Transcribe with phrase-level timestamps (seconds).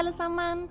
[0.00, 0.68] Alle sammen.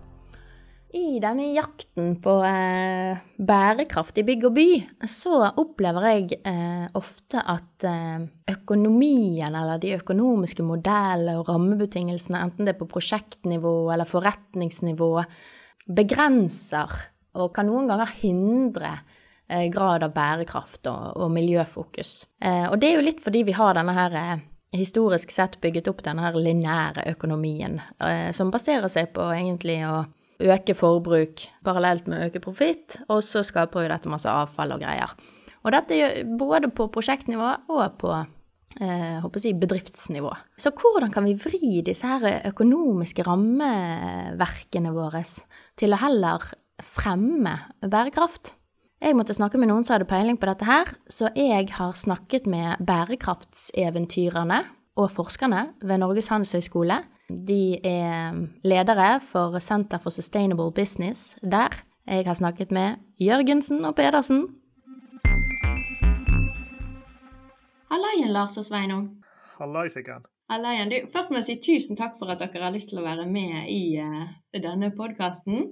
[0.90, 4.66] I denne jakten på eh, bærekraft i bygg og by,
[5.06, 12.66] så opplever jeg eh, ofte at eh, økonomien eller de økonomiske modellene og rammebetingelsene, enten
[12.66, 15.12] det er på prosjektnivå eller forretningsnivå,
[15.94, 16.98] begrenser
[17.38, 18.96] og kan noen ganger hindre
[19.46, 22.23] eh, grad av bærekraft og, og miljøfokus.
[22.42, 25.90] Eh, og det er jo litt fordi vi har denne her eh, historisk sett bygget
[25.91, 27.80] opp denne lineære økonomien,
[28.36, 30.03] som baserer seg på egentlig å
[30.39, 34.84] øke forbruk parallelt med å øke profitt, og så skaper jo dette masse avfall og
[34.84, 35.16] greier.
[35.66, 38.14] Og dette gjør både på prosjektnivå og på
[38.80, 40.31] eh, si bedriftsnivå.
[40.56, 45.25] Så hvordan kan vi vri disse her økonomiske rammeverkene våre
[45.80, 48.53] til å heller fremme bærekraft.
[49.00, 52.50] Jeg måtte snakke med noen som hadde peiling på dette her, så jeg har snakket
[52.52, 54.58] med bærekraftseventyrerne
[55.00, 56.97] og forskerne ved Norges handelshøyskole.
[57.31, 58.36] De er
[58.67, 61.80] ledere for Center for Sustainable Business der.
[62.03, 64.50] Jeg har snakket med Jørgensen og Pedersen.
[67.91, 69.23] Hallaien, Lars og Sveinung.
[69.61, 70.28] Hallaisiken.
[70.50, 70.91] Hallaien.
[71.13, 73.72] Først må jeg si tusen takk for at dere har lyst til å være med
[73.72, 74.28] i uh,
[74.59, 75.72] denne podkasten.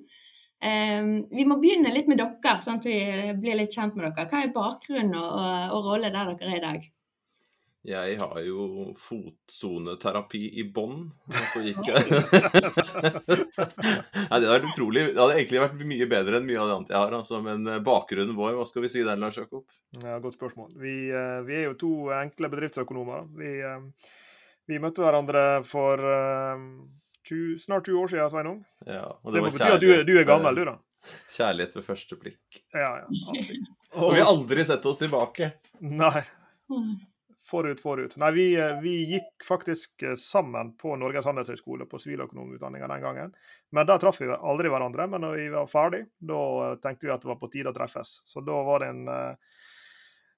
[0.57, 2.97] Um, vi må begynne litt med dere, sånn at vi
[3.37, 4.25] blir litt kjent med dere.
[4.29, 6.87] Hva er bakgrunnen og, og, og rolle der dere er i dag?
[7.87, 12.03] Jeg har jo fotsoneterapi i bånn, og så gikk jeg
[14.27, 16.99] Nei, det, utrolig, det hadde egentlig vært mye bedre enn mye av det annet jeg
[16.99, 17.15] har.
[17.21, 17.39] Altså.
[17.45, 19.63] Men eh, bakgrunnen vår, hva skal vi si der, Lars Jakob?
[20.01, 20.73] Ja, Godt spørsmål.
[20.81, 23.29] Vi, eh, vi, er jo to enkle bedriftsøkonomer.
[23.39, 24.11] Vi, eh,
[24.67, 26.03] vi møtte hverandre for
[27.27, 28.61] 20, snart 20 år siden, Sveinung.
[28.85, 30.77] Ja, og det, det må bety at du, du, er gammel, du, da.
[31.37, 32.63] Kjærlighet ved første blikk.
[32.75, 33.05] Ja, ja.
[33.97, 35.51] Og, vi har aldri sett oss tilbake.
[35.79, 36.21] Nei.
[37.47, 38.17] Forut, forut.
[38.19, 38.45] Nei, vi,
[38.83, 43.31] vi gikk faktisk sammen på Norges handelshøyskole på siviløkonomutdanninga den gangen.
[43.73, 45.07] Men der traff vi aldri hverandre.
[45.09, 46.41] Men når vi var ferdig, da
[46.83, 48.19] tenkte vi at det var på tide å treffes.
[48.27, 49.07] Så da var det en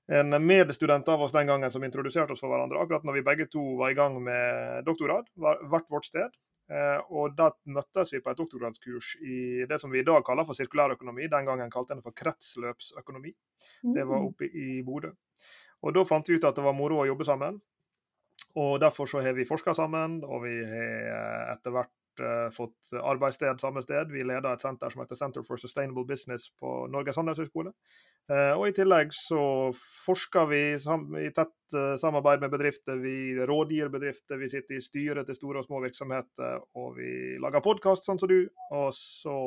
[0.09, 3.45] en medstudent av oss den gangen som introduserte oss for hverandre, akkurat når vi begge
[3.51, 6.33] to var i gang med doktorgrad, hvert vårt sted.
[6.69, 9.37] Eh, og da møttes vi på et doktorgradskurs i
[9.69, 11.25] det som vi i dag kaller for sirkulærøkonomi.
[11.31, 13.33] Den gangen kalte en det for kretsløpsøkonomi.
[13.81, 14.27] Det var mm.
[14.29, 15.11] oppe i Bodø.
[15.81, 17.57] Og da fant vi ut at det var moro å jobbe sammen.
[18.59, 21.93] Og derfor så har vi forska sammen, og vi har eh, etter hvert
[22.23, 24.11] uh, fått arbeidssted samme sted.
[24.13, 27.73] Vi leder et senter som heter Center for Sustainable Business på Norges handelshøyskole.
[28.29, 29.41] Uh, og i tillegg så
[30.05, 30.61] forsker vi
[31.23, 32.99] i tett samarbeid med bedrifter.
[33.01, 37.65] Vi rådgir bedrifter, vi sitter i styret til store og små virksomheter, og vi lager
[37.65, 38.39] podkast sånn som du.
[38.73, 39.39] Og så,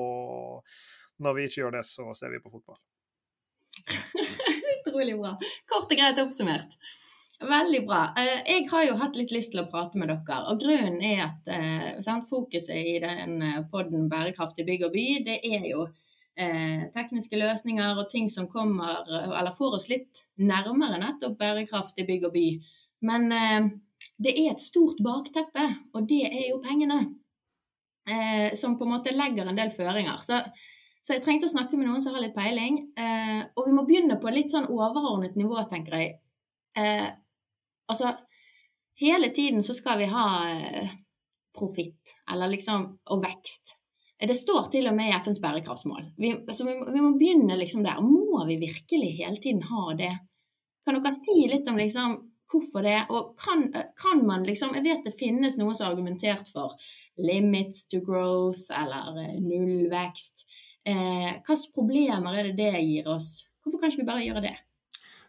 [1.22, 2.78] når vi ikke gjør det, så ser vi på fotball.
[4.78, 5.34] Utrolig bra.
[5.70, 6.78] Kort og greit oppsummert.
[7.42, 8.04] Veldig bra.
[8.18, 10.38] Eh, jeg har jo hatt litt lyst til å prate med dere.
[10.52, 11.48] og Grunnen er at
[12.04, 15.88] sant, fokuset i den eh, podden Bærekraftig bygg og by, det er jo
[16.38, 22.28] eh, tekniske løsninger og ting som kommer, eller får oss litt nærmere nettopp bærekraftig bygg
[22.28, 22.46] og by.
[23.08, 23.70] Men eh,
[24.22, 27.00] det er et stort bakteppe, og det er jo pengene.
[28.02, 30.22] Eh, som på en måte legger en del føringer.
[30.26, 30.40] Så,
[31.00, 32.80] så, jeg trengte å snakke med noen som har litt peiling.
[33.54, 36.16] og vi må begynne på et litt sånn overordnet nivå, tenker jeg.
[37.92, 38.14] Altså,
[39.00, 40.90] hele tiden så skal vi ha eh,
[41.58, 43.76] profitt, eller liksom, og vekst.
[44.22, 46.04] Det står til og med i FNs bærekraftsmål.
[46.16, 47.98] Vi, altså vi, vi, må begynne liksom der.
[48.06, 50.12] Må vi virkelig hele tiden ha det?
[50.86, 52.14] Kan dere si litt om liksom
[52.52, 53.00] hvorfor det?
[53.10, 53.66] Og kan,
[53.98, 56.76] kan man liksom Jeg vet det finnes noen som har argumentert for
[57.18, 60.46] limits to growth eller eh, nullvekst.
[60.86, 63.48] Eh, Hvilke problemer er det det gir oss?
[63.62, 64.56] Hvorfor kan ikke vi bare gjøre det?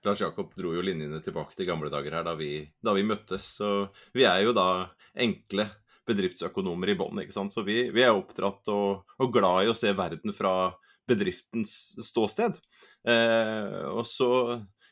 [0.04, 3.54] Lars Jakob dro jo linjene tilbake til gamle dager her da vi, da vi møttes.
[3.60, 4.90] Så vi er jo da
[5.24, 5.70] enkle
[6.08, 7.56] bedriftsøkonomer i bånn, ikke sant.
[7.56, 10.74] Så vi, vi er oppdratt og, og, glad i å se verden fra
[11.08, 12.60] bedriftens ståsted.
[13.08, 14.30] Eh, og så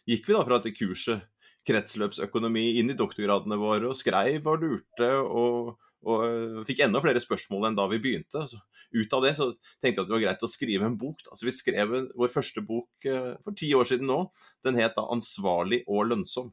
[0.07, 1.27] gikk vi da fra dette kurset
[1.67, 7.21] kretsløpsøkonomi inn i doktorgradene våre og skreiv og lurte og, og øh, fikk enda flere
[7.21, 8.45] spørsmål enn da vi begynte.
[8.50, 8.57] Så
[8.98, 9.51] ut av det så
[9.81, 11.21] tenkte jeg at det var greit å skrive en bok.
[11.27, 11.38] Da.
[11.38, 14.24] Så vi skrev vår første bok uh, for ti år siden nå.
[14.65, 16.51] Den het da 'Ansvarlig og lønnsom'.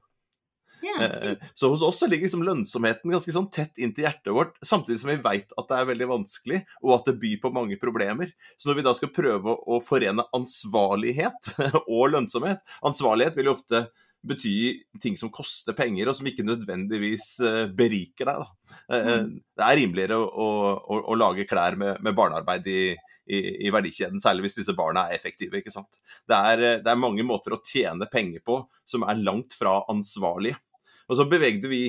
[0.83, 1.35] Yeah.
[1.55, 5.11] Så hos oss så ligger liksom lønnsomheten ganske sånn tett inntil hjertet vårt, samtidig som
[5.11, 8.31] vi vet at det er veldig vanskelig, og at det byr på mange problemer.
[8.59, 11.53] Så når vi da skal prøve å forene ansvarlighet
[11.97, 13.89] og lønnsomhet Ansvarlighet vil jo ofte
[14.29, 14.55] bety
[15.03, 18.45] ting som koster penger, og som ikke nødvendigvis eh, beriker deg.
[18.93, 19.31] Mm.
[19.59, 20.49] Det er rimeligere å,
[20.79, 22.83] å, å lage klær med, med barnearbeid i,
[23.29, 25.61] i, i, verdikjeden, særlig hvis disse barna er effektive.
[25.61, 26.01] ikke sant?
[26.29, 30.61] Det er, det er, mange måter å tjene penger på som er langt fra ansvarlige.
[31.09, 31.83] Og så bevegde vi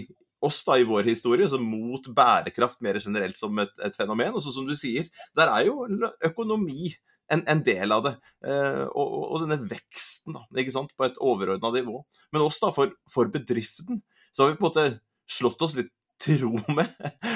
[0.46, 4.36] oss da i vår historie så mot bærekraft mer generelt som et, et fenomen.
[4.36, 5.84] Og så som du sier, der er jo
[6.32, 6.94] økonomi
[7.34, 8.14] en, en del av det.
[8.46, 12.02] Eh, og, og, denne veksten da, ikke sant, på et overordna nivå.
[12.36, 14.02] Men oss da, for, for bedriften,
[14.34, 14.88] så har vi på en måte
[15.30, 16.90] slått oss litt til ro med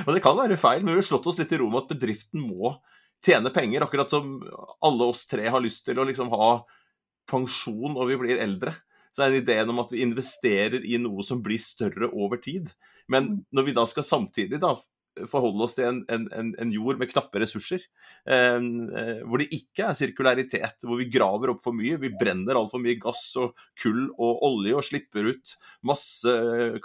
[0.03, 1.93] Og det kan være feil, men vi har slått oss litt til ro med at
[1.95, 2.75] bedriften må
[3.23, 3.85] tjene penger.
[3.85, 4.39] Akkurat som
[4.83, 6.55] alle oss tre har lyst til å liksom ha
[7.29, 8.75] pensjon når vi blir eldre
[9.13, 12.71] så er det ideen om at vi investerer i noe som blir større over tid.
[13.11, 13.39] Men mm.
[13.53, 14.73] når vi da skal samtidig da
[15.29, 17.83] forholde oss til en, en, en jord med knappe ressurser,
[18.29, 18.57] eh,
[19.23, 22.97] hvor det ikke er sirkularitet, hvor vi graver opp for mye, vi brenner altfor mye
[23.01, 25.55] gass og kull og olje og slipper ut
[25.85, 26.33] masse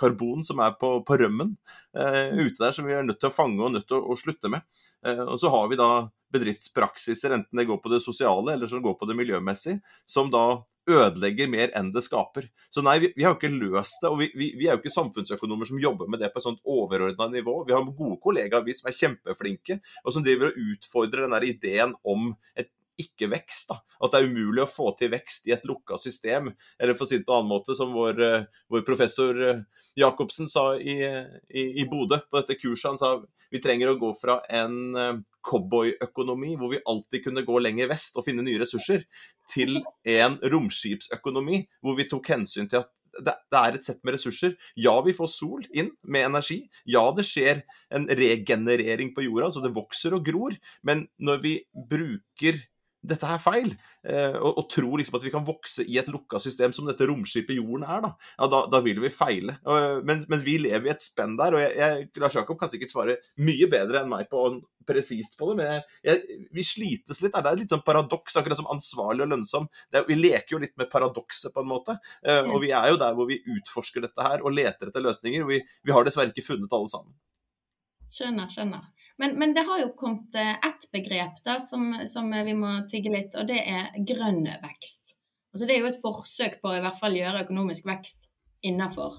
[0.01, 1.57] karbon som er på, på rømmen
[1.97, 2.45] eh, mm.
[2.45, 4.53] ute der, som vi er nødt til å fange og nødt til å, å slutte
[4.53, 4.67] med.
[5.07, 5.91] Eh, og så har vi da
[6.35, 10.61] bedriftspraksiser, enten det går på det sosiale eller som går på det miljømessige, som da
[10.89, 12.49] ødelegger mer enn det skaper.
[12.73, 14.13] Så nei, vi, vi har jo ikke løst det.
[14.13, 16.65] Og vi, vi, vi, er jo ikke samfunnsøkonomer som jobber med det på et sånt
[16.69, 17.61] overordna nivå.
[17.69, 21.49] Vi har gode kollegaer vi som er kjempeflinke, og som driver og utfordrer den der
[21.49, 23.73] ideen om et ikke-vekst.
[24.03, 26.51] At det er umulig å få til vekst i et lukka system.
[26.79, 29.63] Eller for å si det på en annen måte, som vår, eh, vår professor eh,
[29.99, 32.91] Jacobsen sa i, i, i Bodø på dette kurset.
[32.91, 33.15] Han sa
[33.51, 38.19] vi trenger å gå fra en eh, cowboyøkonomi hvor vi alltid kunne gå lenger vest
[38.19, 39.05] og finne nye ressurser,
[39.49, 44.55] til en romskipsøkonomi hvor vi tok hensyn til at det, er et sett med ressurser.
[44.79, 46.61] Ja, vi får sol inn med energi.
[46.87, 47.65] Ja, det skjer
[47.95, 50.55] en regenerering på jorda, så det vokser og gror.
[50.87, 51.55] Men når vi
[51.91, 52.61] bruker
[53.03, 53.75] dette er feil,
[54.09, 57.07] eh, og, og tror liksom at vi kan vokse i et lukka system som dette
[57.09, 59.59] romskipet jorden er, da, ja, da, da vil vi feile.
[59.65, 62.95] Men, men, vi lever i et spenn der, og jeg, jeg, Lars Jakob kan sikkert
[62.95, 64.43] svare mye bedre enn meg på
[64.89, 67.37] presist på det, men jeg, jeg, vi slites litt.
[67.37, 69.69] Det er litt sånn paradoks, akkurat som ansvarlig og lønnsom.
[69.93, 71.99] Er, vi leker jo litt med paradokset, på en måte.
[72.25, 75.47] Eh, og vi er jo der hvor vi utforsker dette her og leter etter løsninger.
[75.49, 77.13] Vi, vi har dessverre ikke funnet alle sammen.
[78.09, 78.87] Skjønner, skjønner.
[79.19, 83.13] Men, men, det har jo kommet eh, ett begrep da, som, som, vi må tygge
[83.13, 85.17] litt, og det er grønn vekst.
[85.53, 88.29] Altså, det er jo et forsøk på å i hvert fall gjøre økonomisk vekst
[88.69, 89.19] innenfor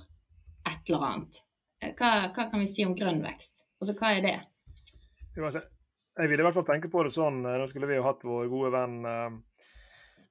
[0.70, 1.42] et eller annet.
[1.84, 3.68] Eh, hva, hva kan vi si om grønn vekst?
[3.82, 4.38] Altså, hva er det?
[5.36, 8.26] Jeg vil i hvert fall tenke på det sånn, eh, nå skulle vi jo hatt
[8.28, 8.98] vår gode venn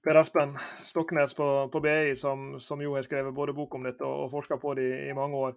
[0.05, 0.57] Per Espen
[0.89, 4.37] Stoknes på, på BI, som, som, jo har skrevet både bok om dette og, og
[4.39, 5.57] forska på det i, i mange år.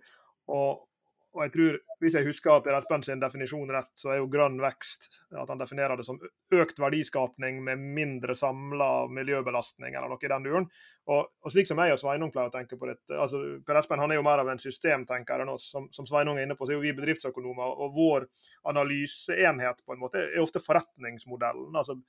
[0.52, 0.88] Og,
[1.32, 4.58] og jeg tror, Hvis jeg husker Per Espen sin definisjon rett, så er jo grønn
[4.60, 5.06] vekst
[5.38, 6.18] at han definerer det som
[6.58, 10.66] økt verdiskapning med mindre samla miljøbelastning, eller noe i den duren.
[11.06, 14.02] Og, og, slik som jeg og Sveinung pleier å tenke på dette, altså Per Espen
[14.02, 15.70] han er jo mer av en systemtenker enn oss.
[15.72, 18.28] Som, som Sveinung er inne på, så er jo vi bedriftsøkonomer, og vår
[18.74, 21.70] analyseenhet på en måte er ofte forretningsmodellen.
[21.78, 22.00] altså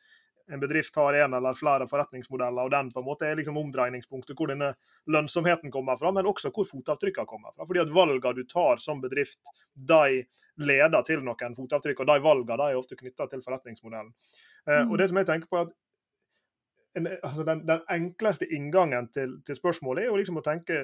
[0.52, 4.36] en bedrift har en eller flere forretningsmodeller, og den på en måte er liksom omdreiningspunktet
[4.36, 4.74] hvor denne
[5.08, 7.64] lønnsomheten kommer fra, men også hvor fotavtrykkene kommer fra.
[7.64, 9.40] Fordi at Valgene du tar som bedrift,
[9.74, 10.24] de
[10.60, 14.12] leder til noen fotavtrykk, og de valgene er ofte knytta til forretningsmodellen.
[14.68, 15.78] Eh, og det som jeg tenker på er at
[17.00, 20.82] en, altså den, den, enkleste inngangen til, til, spørsmålet er jo liksom å tenke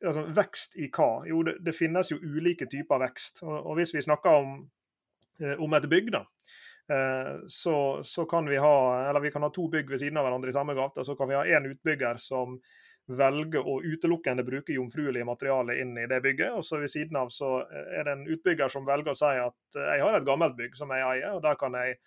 [0.00, 1.10] altså, vekst i hva?
[1.28, 3.42] Jo, det, det, finnes jo ulike typer vekst.
[3.44, 4.56] Og, og hvis vi snakker om,
[5.42, 6.24] eh, om et bygg, da,
[7.50, 7.76] så,
[8.06, 10.54] så, kan vi ha eller vi kan ha to bygg ved siden av hverandre i
[10.54, 11.02] samme gate.
[11.04, 12.60] Så kan vi ha én utbygger som
[13.06, 16.58] velger å utelukkende bruke jomfruelige materialer inn i det bygget.
[16.58, 19.78] Og så ved siden av så er det en utbygger som velger å si at
[19.78, 21.98] eh, jeg har et gammelt bygg som jeg eier, og der kan jeg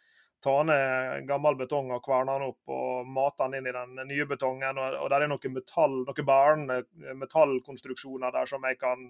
[0.44, 4.28] ta ned gammel betong og kverne den opp og mate den inn i den nye
[4.28, 4.80] betongen.
[4.80, 6.82] Og, og der er noen, metall, noen bærende
[7.20, 9.10] metallkonstruksjoner der som jeg kan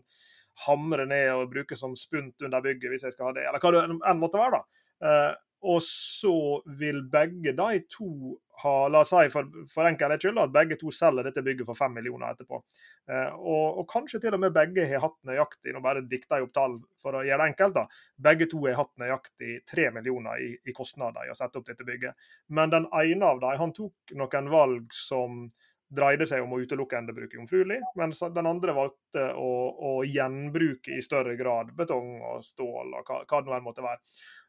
[0.65, 3.73] hamre ned og bruke som spunt under bygget hvis jeg skal ha det, eller hva
[3.73, 4.59] det enn måtte være.
[4.59, 5.29] da.
[5.68, 10.51] Og så vil begge de to ha La oss si for, for enkelhets skyld at
[10.51, 12.60] begge to selger dette bygget for fem millioner etterpå.
[13.08, 16.50] Eh, og, og, kanskje til og med begge har hatt nøyaktig Nå bare dikter jeg
[16.50, 17.78] opp tall for å gjøre det enkelt.
[17.78, 17.86] da,
[18.30, 21.88] Begge to har hatt nøyaktig tre millioner i, i, kostnader i å sette opp dette
[21.88, 22.30] bygget.
[22.48, 25.46] Men den ene av dem han tok noen valg som
[25.89, 31.01] dreide seg om å utelukkende bruke jomfruelig, mens den andre valgte å, å, gjenbruke i
[31.01, 33.98] større grad betong og stål og hva, hva det nå måtte være.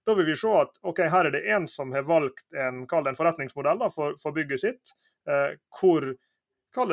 [0.06, 3.18] Da vil vi se at ok, her er det en som har valgt en, en
[3.18, 4.94] forretningsmodell da, for, for, bygget sitt,
[5.28, 6.14] eh, hvor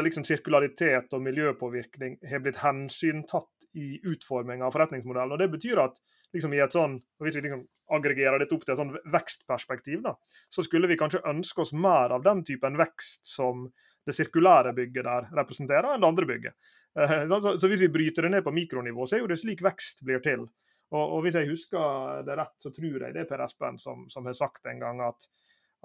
[0.03, 5.35] liksom sirkularitet og miljøpåvirkning har blitt hensyntatt i utforming av forretningsmodellen.
[5.35, 5.99] Og Det betyr at
[6.33, 10.15] liksom i et sånn, hvis vi liksom aggregerer dette opp til et sånn vekstperspektiv, da,
[10.51, 13.67] så skulle vi kanskje ønske oss mer av den typen vekst som
[14.07, 16.55] det sirkulære bygget der representerer, enn det andre bygget.
[16.99, 20.03] Eh, så Hvis vi bryter det ned på mikronivå, så er jo det slik vekst
[20.07, 20.47] blir til.
[20.95, 24.05] Og, og Hvis jeg husker det rett, så tror jeg det er Per Espen som,
[24.11, 25.27] som har sagt en gang at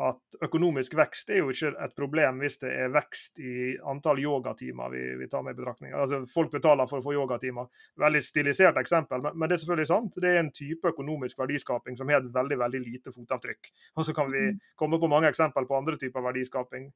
[0.00, 4.88] at økonomisk vekst er jo ikke et problem hvis det er vekst i antall yogatimer
[4.92, 5.92] vi, vi tar med i betraktning.
[5.92, 7.68] Altså, folk betaler for å få yogatimer.
[8.00, 10.16] Veldig stilisert eksempel, men, men, det er selvfølgelig sant.
[10.24, 13.72] Det er en type økonomisk verdiskaping som har et veldig veldig lite fotavtrykk.
[14.00, 14.62] Og så kan vi mm.
[14.80, 16.88] komme på mange eksempel på andre typer verdiskaping.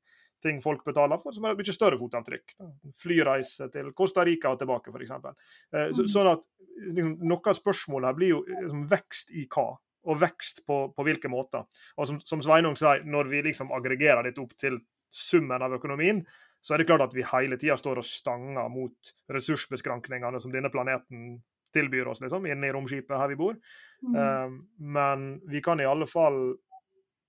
[0.44, 2.56] Ting folk betaler for som har et mye større fotavtrykk.
[3.02, 5.16] Flyreise til Costa Rica og tilbake, f.eks.
[5.16, 6.12] Eh, så, mm.
[6.12, 6.46] sånn at
[6.80, 9.74] liksom, Noe av spørsmålet blir jo liksom, vekst i hva?
[10.06, 11.66] Og vekst på, på hvilke måter.
[11.98, 14.78] Og som, som Sveinung sier, når vi liksom aggregerer dette opp til
[15.12, 16.22] summen av økonomien,
[16.66, 20.70] så er det klart at vi hele tida står og stanger mot ressursbeskrankningene som denne
[20.72, 21.36] planeten
[21.76, 23.58] tilbyr oss, liksom, inne i romskipet her vi bor.
[24.02, 24.16] Mm.
[24.16, 24.56] Um,
[24.94, 26.56] men vi kan i alle fall,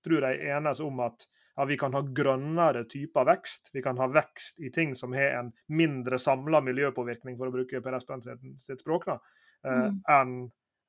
[0.04, 1.26] tror jeg, enes om at
[1.58, 3.72] ja, vi kan ha grønnere typer vekst.
[3.74, 7.82] Vi kan ha vekst i ting som har en mindre samla miljøpåvirkning, for å bruke
[7.82, 9.18] Per Espen sitt, språk, da,
[9.66, 10.00] uh, mm.
[10.18, 10.38] enn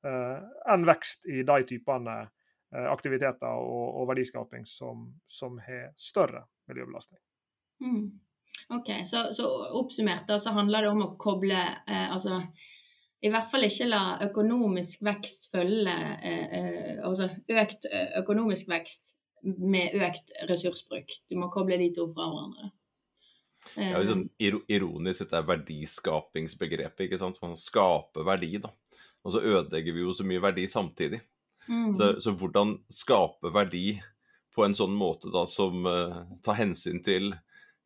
[0.05, 0.37] Eh,
[0.71, 7.19] enn vekst i de typene eh, aktiviteter og, og verdiskaping som, som, har større miljøbelastning.
[7.83, 8.05] Mm.
[8.77, 12.43] OK, så, så, oppsummert da, så handler det om å koble eh, altså
[13.19, 17.89] i hvert fall ikke la økonomisk vekst følge eh, eh altså økt
[18.21, 21.11] økonomisk vekst med økt ressursbruk.
[21.27, 22.71] Du må koble de to fra hverandre.
[23.75, 27.05] Det er sånn ironisk dette verdiskapingsbegrepet.
[27.05, 27.39] ikke sant?
[27.43, 28.71] Man skaper verdi, da
[29.25, 31.21] og så ødelegger vi jo så mye verdi samtidig.
[31.67, 31.91] Mm.
[31.93, 33.99] Så, så, hvordan skape verdi
[34.55, 37.33] på en sånn måte da som uh, tar hensyn til,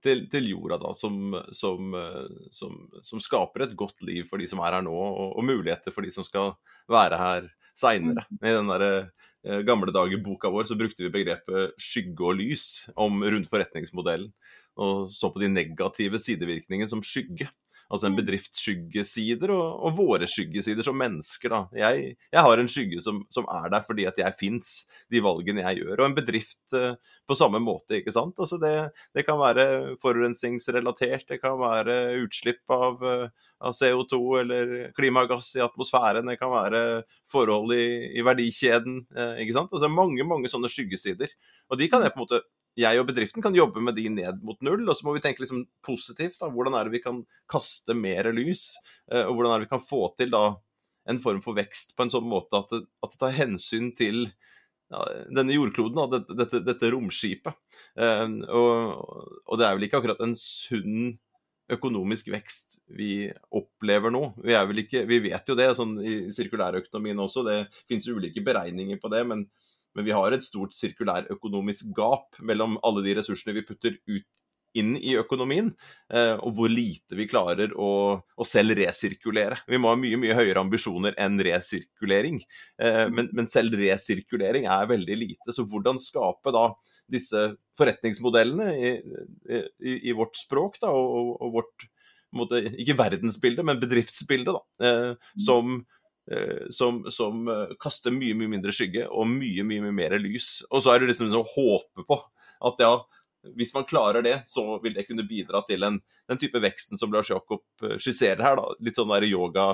[0.03, 4.47] til, til jorda, da, som, som, uh, som, som, skaper et godt liv for de
[4.49, 6.53] som er her nå, og, og muligheter for de som skal
[6.91, 8.25] være her seinere.
[8.29, 8.41] Mm.
[8.45, 8.87] I den der,
[9.49, 14.31] uh, gamle dager-boka vår så brukte vi begrepet skygge og lys om rundforretningsmodellen,
[14.79, 17.49] og så på de negative sidevirkningene som skygge.
[17.93, 21.53] Altså en bedrifts skyggesider og, og, våre skyggesider som mennesker.
[21.77, 24.71] Jeg, jeg har en skygge som, som, er der fordi at jeg fins,
[25.13, 25.99] de valgene jeg gjør.
[25.99, 26.95] Og en bedrift uh,
[27.29, 28.39] på samme måte, ikke sant.
[28.41, 28.73] Altså det,
[29.13, 29.67] det, kan være
[30.01, 36.53] forurensningsrelatert, det kan være utslipp av, uh, av, CO2 eller klimagass i atmosfæren, det kan
[36.53, 36.83] være
[37.29, 37.85] forhold i,
[38.17, 39.73] i verdikjeden, uh, ikke sant.
[39.75, 41.29] Altså mange, mange sånne skyggesider.
[41.69, 42.43] Og de kan jeg på en måte
[42.79, 45.43] jeg og bedriften kan jobbe med de ned mot null, og så må vi tenke
[45.43, 46.39] liksom positivt.
[46.41, 48.71] da, Hvordan er det vi kan kaste mer lys,
[49.11, 50.45] eh, og hvordan er det vi kan få til da
[51.09, 54.23] en form for vekst på en sånn måte at det, at det tar hensyn til
[54.93, 55.03] ja,
[55.35, 57.59] denne jordkloden, da, dette, dette, dette romskipet.
[57.99, 59.03] Eh, og,
[59.45, 61.17] og, det er vel ikke akkurat en sunn
[61.71, 64.25] økonomisk vekst vi opplever nå.
[64.43, 69.11] Vi, ikke, vi vet jo det sånn i sirkulærøkonomien også, det finnes ulike beregninger på
[69.13, 69.23] det.
[69.29, 69.45] men
[69.95, 74.29] men vi har et stort sirkulærøkonomisk gap mellom alle de ressursene vi putter ut
[74.77, 75.69] inn i økonomien,
[76.13, 79.59] eh, og hvor lite vi klarer å, å, selv resirkulere.
[79.69, 82.41] Vi må ha mye mye høyere ambisjoner enn resirkulering,
[82.81, 85.53] eh, men, men, selv resirkulering er veldig lite.
[85.53, 86.67] Så hvordan skape da
[87.11, 88.93] disse forretningsmodellene i,
[89.53, 91.89] i, i vårt språk da, og, og vårt
[92.33, 96.02] måte, ikke verdensbilde, men bedriftsbilde, da, eh, som Eh,
[96.69, 100.61] som, som, eh, kaster mye mye mindre skygge og mye mye, mye mer lys.
[100.71, 102.19] Og så er det liksom å håpe på
[102.63, 102.93] at ja,
[103.57, 105.99] hvis man klarer det, så vil det kunne bidra til en,
[106.31, 108.55] den type veksten som Lars Jakob eh, skisserer her.
[108.59, 109.67] da, Litt sånn der yoga,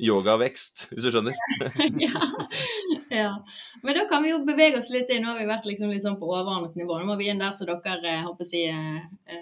[0.00, 1.36] yogavekst, hvis du skjønner?
[2.06, 2.24] ja.
[3.12, 3.30] ja.
[3.84, 5.26] Men da kan vi jo bevege oss litt inn.
[5.26, 6.96] Nå har vi vært liksom litt sånn på overordnet nivå.
[6.96, 9.40] Nå må vi inn der så dere håper si, eh,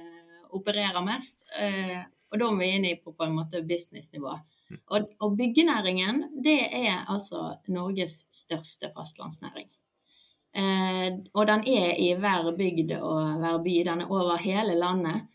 [0.58, 1.46] opererer mest.
[1.60, 4.34] Eh, og da må vi inn i på, på en måte businessnivå.
[4.68, 9.70] Og, og byggenæringen, det er altså Norges største fastlandsnæring.
[10.56, 13.76] Eh, og den er i hver bygd og hver by.
[13.88, 15.28] Den er over hele landet.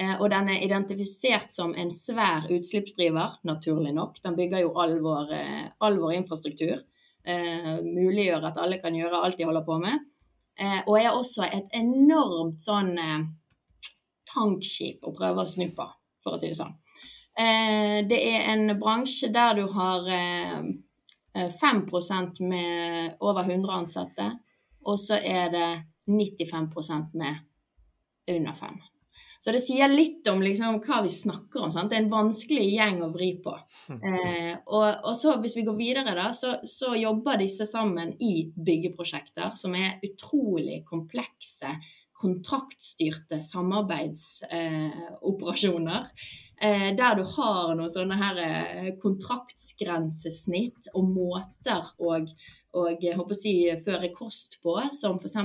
[0.00, 4.22] Eh, og den er identifisert som en svær utslippsdriver, naturlig nok.
[4.24, 6.82] Den bygger jo all vår, eh, all vår infrastruktur.
[7.24, 10.06] Eh, muliggjør at alle kan gjøre alt de holder på med.
[10.60, 13.26] Eh, og er også et enormt sånn eh,
[14.30, 15.86] tankskip å prøve å snu på,
[16.20, 16.74] for å si det sånn.
[17.40, 20.00] Eh, det er en bransje der du har
[21.60, 21.84] 5 eh,
[22.40, 24.38] med over 100 ansatte,
[24.84, 27.34] og så er det 95% med
[28.28, 28.80] under 5.
[29.40, 31.70] Så det sier litt om liksom, hva vi snakker om.
[31.72, 31.88] Sant?
[31.90, 33.54] Det er en vanskelig gjeng å vri på.
[33.90, 38.52] Eh, og, og, så hvis vi går videre, da, så, så, jobber disse sammen i
[38.54, 41.66] byggeprosjekter som er utrolig komplekse,
[42.20, 46.02] kontraktstyrte samarbeidsoperasjoner.
[46.04, 46.08] Eh,
[46.60, 52.18] der du har noen sånne her eh, kontraktsgrensesnitt og måter å
[52.70, 53.52] og håper å si,
[53.82, 55.36] føre kost på, som f.eks.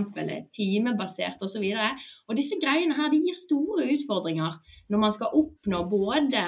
[0.53, 1.63] timebasert osv.
[1.73, 4.59] Og, og disse greiene her de gir store utfordringer
[4.93, 6.43] når man skal oppnå både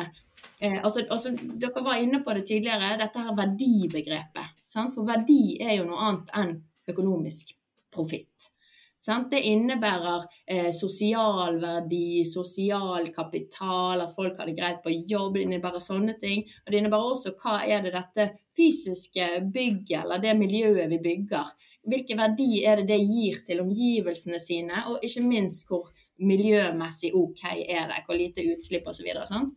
[0.62, 4.54] eh, altså, altså, Dere var inne på det tidligere, dette her verdibegrepet.
[4.70, 4.94] Sant?
[4.94, 6.54] For verdi er jo noe annet enn
[6.94, 7.56] økonomisk
[7.94, 8.52] profitt.
[9.32, 15.38] Det innebærer eh, sosial verdi, sosial kapital, at folk har det greit på jobb.
[15.38, 16.44] Det innebærer sånne ting.
[16.66, 21.56] Og det innebærer også hva er det dette fysiske bygget eller det miljøet vi bygger.
[21.88, 25.88] Hvilken verdi er det det gir til omgivelsene sine, og ikke minst hvor
[26.20, 29.08] miljømessig OK er det, hvor lite utslipp osv.
[29.08, 29.50] Og,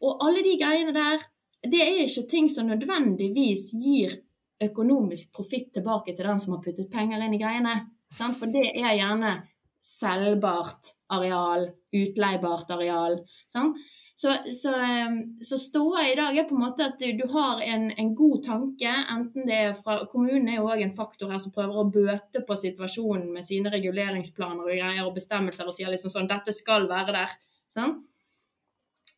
[0.00, 1.24] og alle de greiene der,
[1.62, 4.16] det er ikke ting som nødvendigvis gir
[4.62, 7.74] økonomisk profitt tilbake til den som har puttet penger inn i greiene.
[8.12, 8.38] Sant?
[8.38, 9.38] For det er gjerne
[9.82, 11.66] selvbart areal,
[11.96, 13.18] utleiebart areal.
[13.50, 13.80] Sant?
[14.22, 14.30] Så,
[14.62, 18.12] så, ehm, så ståa i dag er på en måte at du, har en, en,
[18.14, 21.80] god tanke, enten det er fra Kommunen er jo òg en faktor her som prøver
[21.80, 26.30] å bøte på situasjonen med sine reguleringsplaner og greier og bestemmelser og sier liksom sånn
[26.30, 27.34] dette skal være der.
[27.72, 28.04] Sant?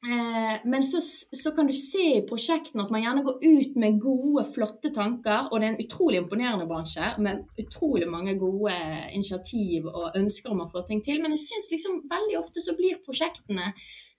[0.05, 1.01] Eh, men så,
[1.37, 5.49] så, kan du se i prosjektene at man gjerne går ut med gode, flotte tanker.
[5.51, 8.75] Og det er en utrolig imponerende bransje med utrolig mange gode
[9.17, 11.23] initiativ og ønsker om å få ting til.
[11.25, 13.73] Men jeg syns liksom veldig ofte så blir prosjektene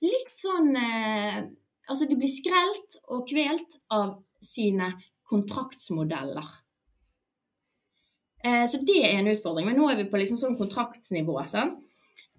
[0.06, 1.46] litt sånn eh,
[1.86, 4.88] Altså de blir skrelt og kvelt av sine
[5.30, 6.48] kontraktsmodeller.
[8.42, 9.68] Eh, så det er en utfordring.
[9.70, 11.38] Men nå er vi på liksom sånn kontraktsnivå.
[11.46, 11.78] Sant?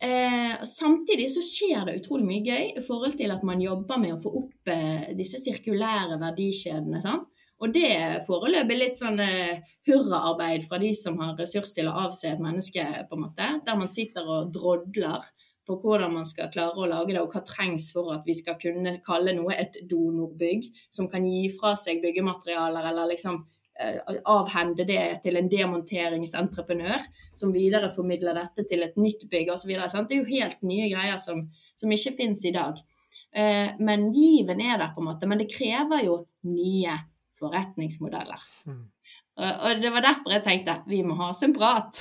[0.03, 4.13] Eh, samtidig så skjer det utrolig mye gøy i forhold til at man jobber med
[4.13, 7.01] å få opp eh, disse sirkulære verdikjedene.
[7.01, 7.31] Sant?
[7.65, 11.97] Og det er foreløpig litt sånn eh, hurraarbeid fra de som har ressurs til å
[12.05, 13.49] avse et menneske, på en måte.
[13.65, 15.25] Der man sitter og drodler
[15.67, 18.59] på hvordan man skal klare å lage det, og hva trengs for at vi skal
[18.61, 23.41] kunne kalle noe et donorbygg, som kan gi fra seg byggematerialer eller liksom
[24.25, 27.03] avhende det til en demonteringsentreprenør,
[27.37, 29.75] som videreformidler dette til et nytt bygg osv.
[29.75, 31.45] Det er jo helt nye greier som,
[31.77, 32.81] som ikke finnes i dag.
[33.37, 35.29] Eh, men given er der, på en måte.
[35.29, 36.99] Men det krever jo nye
[37.37, 38.51] forretningsmodeller.
[38.65, 38.85] Mm.
[39.37, 42.01] Og det var derfor jeg tenkte vi må ha oss en prat.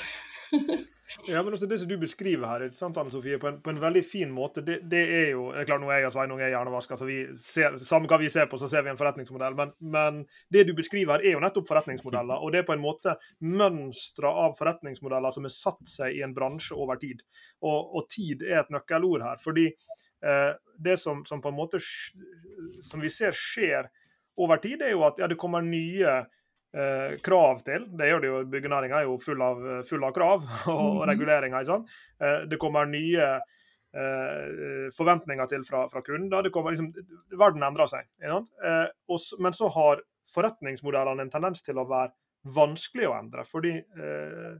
[1.30, 3.82] Ja, men også Det som du beskriver her, sant, Anne Sofie, på en, på en
[3.82, 6.42] veldig fin måte, det, det, er jo det er klart Nå er jeg og Sveinung
[6.42, 9.58] er hjernevaska, så vi ser, samme hva vi ser på, så ser vi en forretningsmodell.
[9.60, 12.42] Men, men, det du beskriver her, er jo nettopp forretningsmodeller.
[12.42, 13.14] Og det er på en måte
[13.46, 17.22] mønstre av forretningsmodeller som har satt seg i en bransje over tid.
[17.62, 19.38] Og, og tid er et nøkkelord her.
[19.44, 20.52] fordi eh,
[20.90, 21.84] det som, som, på en måte
[22.90, 23.92] som vi ser skjer
[24.42, 26.24] over tid, er jo at ja, det kommer nye
[26.76, 27.88] eh, krav til.
[27.98, 31.08] Det gjør det jo, Byggenæringa er jo full av, full av krav og mm -hmm.
[31.12, 31.66] reguleringer.
[31.66, 31.86] Sånn.
[32.22, 33.30] Eh, det kommer nye
[33.96, 36.44] eh, forventninger til fra, fra kunder.
[36.44, 36.94] Det kommer liksom,
[37.32, 38.08] Verden endrer seg.
[38.22, 40.02] Eh, og, men så har
[40.34, 42.12] forretningsmodellene en tendens til å være
[42.56, 43.46] vanskelig å endre.
[43.46, 44.58] fordi eh,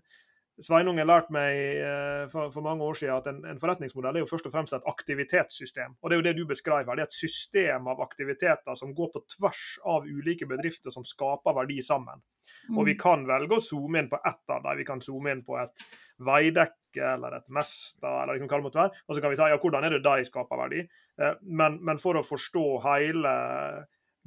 [0.64, 4.24] Sveinung har lært meg eh, for, for, mange år siden at en, en, forretningsmodell er
[4.24, 5.98] jo først og fremst et aktivitetssystem.
[6.00, 6.96] Og Det er jo det du beskriver.
[6.96, 11.58] Det er et system av aktiviteter som går på tvers av ulike bedrifter som skaper
[11.60, 12.24] verdi sammen.
[12.70, 12.78] Mm.
[12.78, 13.02] Og Vi mm.
[13.02, 14.80] kan velge å zoome inn på ett av dem.
[14.80, 15.88] Vi kan zoome inn på et
[16.24, 19.04] veidekke eller et Mesta, eller hva det måtte være.
[19.10, 20.86] Og så kan vi si ja, hvordan er det de skaper verdi.
[21.20, 23.36] Eh, men, men for å forstå hele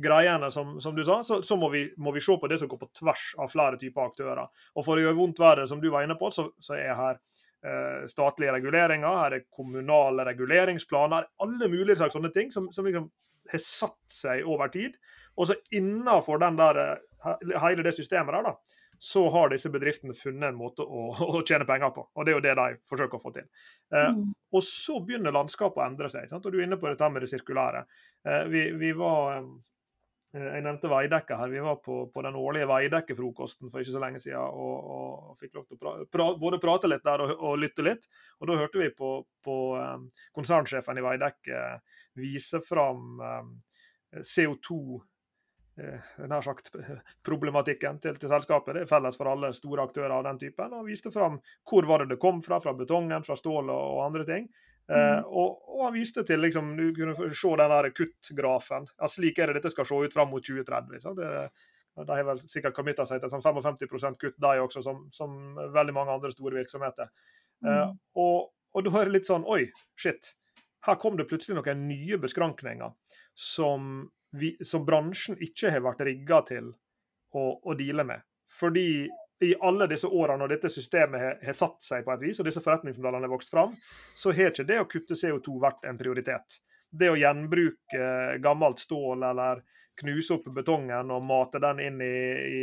[0.02, 2.70] greiene, som, som du sa, så, så må, vi, må, vi, se på det som
[2.70, 4.46] går på tvers av flere typer aktører.
[4.76, 7.18] Og For å gjøre vondt verre, som du var inne på, så, så er her
[7.18, 13.10] eh, statlige reguleringer, her er kommunale reguleringsplaner, alle mulige slags sånne ting som, som liksom
[13.52, 14.98] har satt seg over tid.
[15.38, 20.14] Og så innenfor den der, eh, hele det systemet der, da, så har disse bedriftene
[20.14, 21.08] funnet en måte å,
[21.38, 22.04] å, tjene penger på.
[22.14, 23.46] Og det er jo det de forsøker å få til.
[23.94, 24.26] Eh, mm.
[24.54, 26.28] Og så begynner landskapet å endre seg.
[26.30, 26.46] Sant?
[26.46, 27.84] Og du er inne på dette med det sirkulære.
[28.26, 29.48] Eh, vi, vi, var eh,
[30.36, 31.48] jeg nevnte Veidekke her.
[31.48, 35.56] Vi var på, på den årlige Veidekke-frokosten for ikke så lenge siden og, og fikk
[35.56, 38.04] lov til å pra, pra, både prate litt der og, og, lytte litt.
[38.40, 39.12] Og Da hørte vi på,
[39.44, 41.62] på um, konsernsjefen i Veidekke
[42.18, 43.54] vise fram um,
[44.20, 44.78] CO2
[45.80, 46.68] eh, nær sagt
[47.28, 48.76] problematikken til, til, selskapet.
[48.76, 50.76] Det er felles for alle store aktører av den typen.
[50.76, 54.04] Og viste fram hvor var det det kom fra, fra betongen, fra stål og, og
[54.10, 54.52] andre ting.
[54.88, 58.86] Uh, og, og, han viste til liksom, Du kunne se den der kuttgrafen.
[58.96, 61.02] Ja, slik er det dette skal se ut fram mot 2030.
[61.02, 65.34] Så de har vel sikkert committa seg til sånn 55% kutt, de også, som, som,
[65.74, 67.10] veldig mange andre store virksomheter.
[67.64, 69.66] Uh, og, og da er det litt sånn Oi,
[69.98, 70.32] shit.
[70.86, 72.94] Her kom det plutselig noen nye beskrankninger
[73.34, 74.06] som,
[74.38, 76.70] vi, som bransjen ikke har vært rigga til
[77.34, 78.24] å, å deale med.
[78.48, 79.08] Fordi
[79.40, 82.62] i alle disse årene når dette systemet har, satt seg på et vis, og disse
[82.64, 83.74] forretningsmodellene har vokst fram,
[84.14, 86.60] så har ikke det å kutte CO2 vært en prioritet.
[86.90, 89.62] Det å gjenbruke gammelt stål eller
[89.98, 92.14] knuse opp betongen og mate den inn i,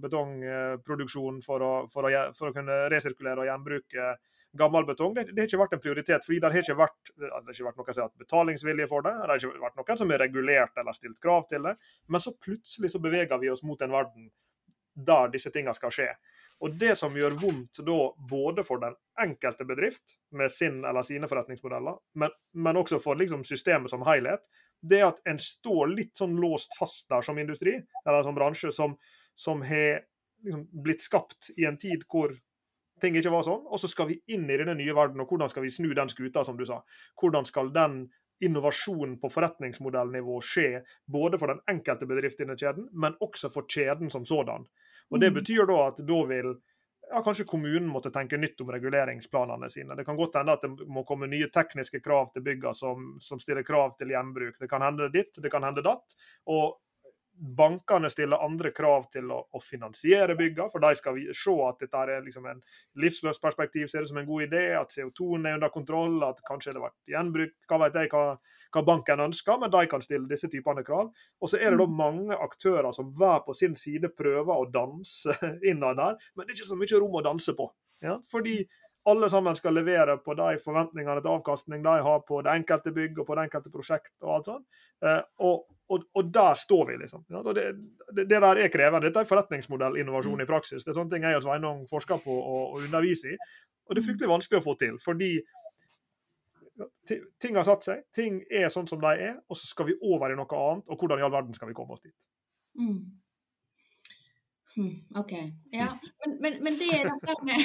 [0.00, 4.14] betongproduksjonen for å, for, å, for å, kunne resirkulere og gjenbruke
[4.54, 5.16] gammel betong.
[5.16, 7.68] Det, det, har ikke vært en prioritet, fordi det har ikke vært, det har ikke
[7.68, 9.14] vært noen som har hatt betalingsvilje for det.
[9.16, 11.74] Det har ikke vært noen som har regulert eller stilt krav til det.
[12.06, 14.28] Men så plutselig så beveger vi oss mot en verden
[14.94, 16.08] der disse tingene skal skje.
[16.64, 17.98] Og Det som gjør vondt da,
[18.30, 23.44] både for den enkelte bedrift med sin eller sine forretningsmodeller, men, men også for liksom
[23.44, 24.46] systemet som helhet,
[24.80, 28.72] det er at en står litt sånn låst fast der som industri, eller som bransje,
[28.72, 28.96] som,
[29.34, 30.04] som har
[30.44, 32.34] liksom blitt skapt i en tid hvor
[33.02, 33.64] ting ikke var sånn.
[33.68, 36.12] Og så skal vi inn i denne nye verden, og hvordan skal vi snu den
[36.12, 36.82] skuta, som du sa.
[37.20, 38.04] Hvordan skal den
[38.44, 44.10] innovasjonen på forretningsmodellnivå skje, både for den enkelte bedrift i kjeden, men også for kjeden
[44.10, 44.66] som sådan.
[45.10, 45.34] Og Det mm.
[45.40, 46.54] betyr da at da vil
[47.10, 49.96] ja, kanskje kommunen måtte tenke nytt om reguleringsplanene sine.
[49.96, 53.40] Det kan godt hende at det må komme nye tekniske krav til byggene som, som,
[53.40, 54.56] stiller krav til gjenbruk.
[54.60, 56.16] Det kan hende ditt, det kan hende datt.
[56.50, 56.80] Og
[57.34, 62.02] bankene stiller andre krav til å, å finansiere byggene, for de skal se at dette
[62.02, 62.60] er liksom en
[63.02, 66.80] livsløpsperspektiv, ser det som en god idé, at CO2-en er under kontroll, at kanskje det
[66.80, 68.24] har vært gjenbruk, hva vet jeg hva,
[68.76, 71.10] hva, banken ønsker, men de kan stille disse typene krav.
[71.42, 71.98] Og så er det da mm.
[71.98, 75.34] mange aktører som hver på sin side prøver å danse
[75.70, 77.68] innad der, men det er ikke så mye rom å danse på.
[78.04, 78.18] Ja?
[78.30, 78.60] Fordi
[79.04, 83.18] alle sammen skal levere på de forventningene til avkastning de har på det enkelte bygg
[83.20, 84.14] og på det enkelte prosjekt.
[84.24, 84.64] Og alt sånt.
[85.04, 87.24] Eh, og, og, og der står vi, liksom.
[87.30, 87.64] Ja, det,
[88.16, 89.06] det, det, der er krevende.
[89.06, 90.44] Dette er forretningsmodellinnovasjon mm.
[90.44, 90.84] i praksis.
[90.84, 93.36] Det er sånne ting jeg og Sveinung forsker på og, og underviser i.
[93.84, 94.96] Og det er fryktelig vanskelig å få til.
[95.04, 95.34] fordi
[97.40, 100.32] ting har satt seg, ting er sånn som de er, og så skal vi over
[100.32, 100.88] i noe annet.
[100.88, 102.14] Og hvordan i all verden skal vi komme oss dit?
[102.80, 103.04] Mm.
[104.74, 105.32] Hmm, OK.
[105.70, 105.92] Ja,
[106.24, 107.60] men, men, men det er dette med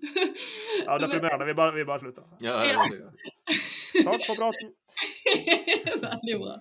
[0.86, 1.48] Ja, deprimerende.
[1.48, 2.28] Vi bare, vi bare slutter.
[2.44, 3.10] Ja, ja, ja.
[4.04, 4.70] Takk for praten.
[6.04, 6.54] Veldig bra.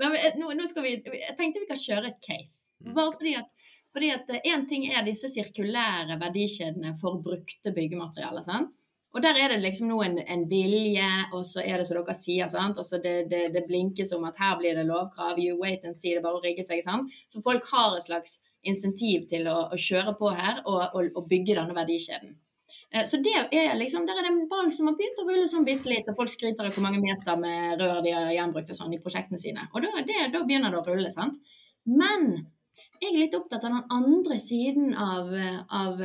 [0.00, 2.72] Nei, men, eh, nå, nå, skal vi, jeg tenkte vi kan kjøre et case.
[2.84, 2.94] Mm.
[2.96, 3.54] Bare fordi at
[3.96, 8.44] fordi at Én eh, ting er disse sirkulære verdikjedene for brukte byggematerialer.
[8.44, 8.74] sant?
[9.16, 12.14] Og der er det liksom nå en, en, vilje, og så er det som dere
[12.18, 12.76] sier, sant?
[12.76, 16.12] Altså det, det, det blinkes om at her blir det lovkrav, you wait and see,
[16.12, 16.82] det bare å rigge seg.
[16.84, 17.14] sant?
[17.32, 21.24] Så folk har et slags insentiv til å, å kjøre på her og, og, og,
[21.30, 22.36] bygge denne verdikjeden.
[22.94, 25.48] Eh, så det er liksom, Der er det en ball som har begynt å rulle
[25.50, 28.70] sånn bitte litt, og folk skryter av hvor mange meter med rør de har gjenbrukt
[28.72, 29.68] og sånn i prosjektene sine.
[29.74, 31.38] Og da, det, da begynner det å rulle, sant.
[31.86, 32.32] Men
[33.00, 35.32] jeg er litt opptatt av den andre siden av,
[35.68, 36.00] av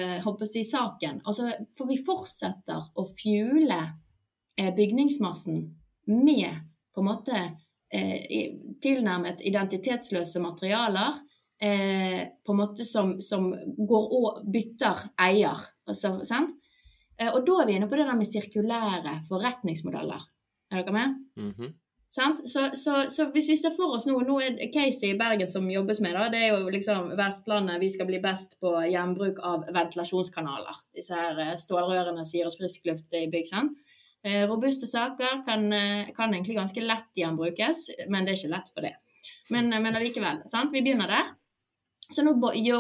[0.49, 1.21] si, saken.
[1.25, 3.79] Altså, for vi fortsetter å fuele
[4.57, 5.61] eh, bygningsmassen
[6.11, 7.37] med på en måte
[7.93, 8.51] eh,
[8.83, 11.21] tilnærmet identitetsløse materialer
[11.61, 15.63] eh, på en måte som, som går og bytter eier.
[15.87, 16.49] Altså, eh,
[17.29, 20.23] og da er vi inne på det der med sirkulære forretningsmodeller.
[20.71, 21.15] Er dere med?
[21.35, 21.71] Mm -hmm.
[22.45, 25.69] så, så, så, hvis vi ser for oss nå Nå er Casey i Bergen som
[25.71, 27.79] jobbes med, da, det er jo liksom Vestlandet.
[27.79, 30.75] Vi skal bli best på gjenbruk av ventilasjonskanaler.
[30.95, 33.47] Disse her eh, stålrørene som gir oss frisk luft i bygg.
[33.47, 33.71] sant?
[34.23, 38.73] Eh, robuste saker kan, eh, kan, egentlig ganske lett gjenbrukes, men det er ikke lett
[38.73, 38.95] for det.
[39.49, 40.43] Men, men allikevel.
[40.47, 40.73] sant?
[40.73, 41.25] Vi begynner der.
[42.11, 42.35] Så nå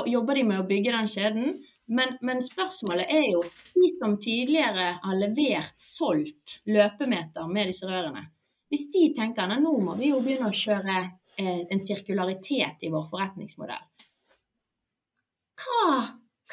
[0.07, 1.63] jobber de med å bygge den kjeden.
[1.91, 3.41] Men, men, spørsmålet er jo
[3.75, 8.29] de som tidligere har levert, solgt løpemeter med disse rørene.
[8.71, 11.01] Hvis de tenker at nå må vi jo begynne å kjøre
[11.35, 13.83] eh, en sirkularitet i vår forretningsmodell.
[15.61, 15.89] Hva,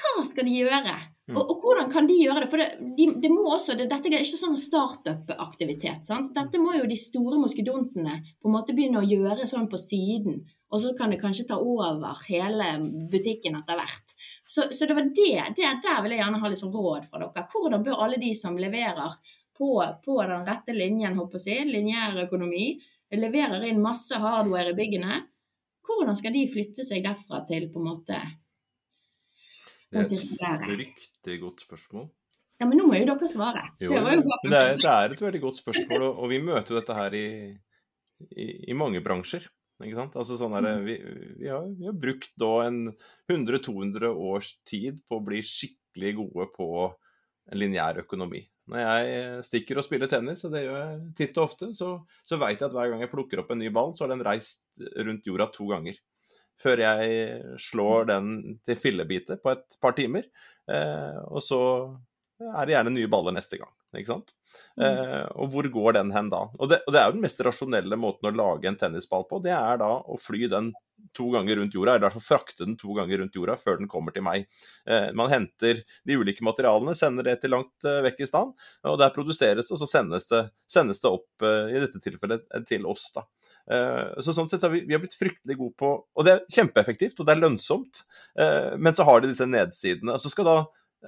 [0.01, 0.97] hva skal de gjøre?
[1.29, 1.37] Mm.
[1.37, 2.51] Og, og, hvordan kan de gjøre det?
[2.51, 6.09] For det, de, det må også, det, dette er ikke sånn startup-aktivitet.
[6.35, 10.41] Dette må jo de store moskedontene på en måte begynne å gjøre sånn på siden.
[10.69, 12.67] Og så kan det kanskje ta over hele
[13.11, 14.13] butikken etter hvert.
[14.45, 17.23] Så, så, det var det, det, Der vil jeg gjerne ha litt sånn råd fra
[17.23, 17.47] dere.
[17.53, 19.17] Hvordan bør alle de som leverer
[19.59, 19.71] på,
[20.05, 22.77] på den rette linjen, håper jeg, lineær økonomi,
[23.17, 25.23] leverer inn masse hardware i byggene,
[25.89, 28.21] hvordan skal de flytte seg derfra til på en måte
[29.89, 32.11] Det er et riktig godt spørsmål.
[32.59, 33.63] Ja, men nå må jo dere svare.
[33.81, 36.75] Jo, det, jo det, er, det, er, et veldig godt spørsmål, og, og vi møter
[36.75, 37.29] jo dette her i,
[38.35, 39.47] i, i mange bransjer.
[39.79, 40.17] Ikke sant?
[40.19, 40.87] Altså sånn der, mm.
[40.87, 40.95] vi,
[41.39, 42.81] vi, har, vi, har, brukt da en
[43.31, 46.69] 100-200 års tid på å bli skikkelig gode på
[47.49, 48.43] en lineær økonomi.
[48.69, 51.95] Når jeg stikker og spiller tennis, og det gjør jeg titt og ofte, så,
[52.27, 54.25] så veit jeg at hver gang jeg plukker opp en ny ball, så har den
[54.27, 54.67] reist
[54.99, 55.97] rundt jorda to ganger.
[56.59, 58.31] Før jeg slår den
[58.67, 60.27] til fillebiter på et par timer.
[60.69, 61.61] Eh, og så
[62.43, 63.71] er det gjerne nye baller neste gang.
[63.97, 64.35] Ikke sant?
[64.81, 66.45] Eh, og hvor går den hen da?
[66.59, 69.41] Og det, og det, er jo den mest rasjonelle måten å lage en tennisball på.
[69.45, 70.73] Det er da å fly den
[71.17, 73.79] to ganger rundt jorda, eller i hvert fall frakte den to ganger rundt jorda før
[73.81, 74.49] den kommer til meg.
[74.89, 78.55] Eh, man henter de ulike materialene, sender det til langt eh, vekk i stand,
[78.89, 82.45] og der produseres det, og så sendes det, sendes det opp, eh, i dette tilfellet,
[82.55, 83.09] eh, til oss.
[83.15, 83.25] da.
[83.71, 86.45] Eh, så sånn sett har vi, vi har blitt fryktelig gode på Og det er
[86.53, 88.05] kjempeeffektivt, og det er lønnsomt,
[88.79, 90.15] men så har det disse nedsidene.
[90.15, 90.59] og så skal da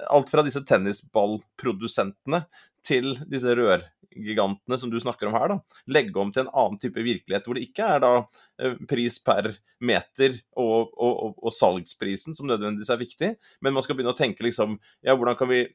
[0.07, 2.45] alt fra disse tennisballprodusentene
[2.85, 7.03] til disse rørgigantene som du snakker om her, da, legge om til en annen type
[7.05, 8.13] virkelighet, hvor det ikke er da
[8.61, 9.51] eh, pris per
[9.83, 14.17] meter og, og, og, og salgsprisen som nødvendigvis er viktig, men man skal begynne å
[14.17, 15.65] tenke liksom ja, hvordan kan vi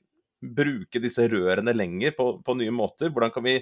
[0.57, 3.09] bruke disse rørene lenger på, på nye måter?
[3.13, 3.61] Hvordan kan vi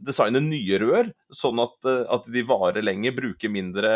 [0.00, 3.90] designe nye rør, sånn at, eh, at, de varer lenger, bruker mindre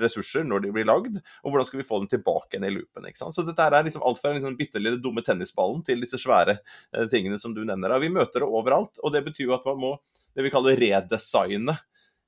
[0.00, 1.18] ressurser når de blir lagd.
[1.44, 3.08] Og hvordan skal vi få dem tilbake igjen i loopen.
[3.08, 3.36] ikke sant?
[3.36, 6.58] Så dette er liksom alt fra den liksom bitte lille dumme tennisballen til disse svære
[6.58, 7.96] eh, tingene som du nevner.
[8.02, 9.92] Vi møter det overalt, og det betyr jo at man må
[10.36, 11.78] det vi kaller redesigne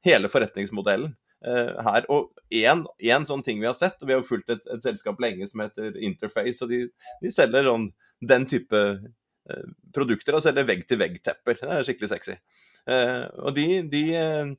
[0.06, 1.14] hele forretningsmodellen.
[1.46, 2.08] Eh, her.
[2.10, 5.46] Og én sånn ting vi har sett, og vi har fulgt et, et selskap lenge
[5.50, 6.88] som heter Interface, og de,
[7.22, 8.96] de selger sånn, den type Eh,
[9.94, 11.60] produkter og selger vegg-til-vegg-tepper.
[11.62, 12.36] Det er skikkelig sexy.
[12.88, 14.52] Eh, og de, de eh,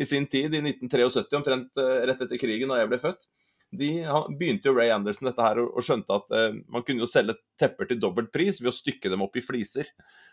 [0.00, 3.28] i, sin tid, i 1973, omtrent rett etter krigen da jeg ble født,
[3.70, 3.88] de
[4.38, 7.90] begynte jo Ray Anderson dette her og, skjønte at eh, man kunne jo selge tepper
[7.90, 9.90] til dobbelt pris ved å stykke dem opp i fliser.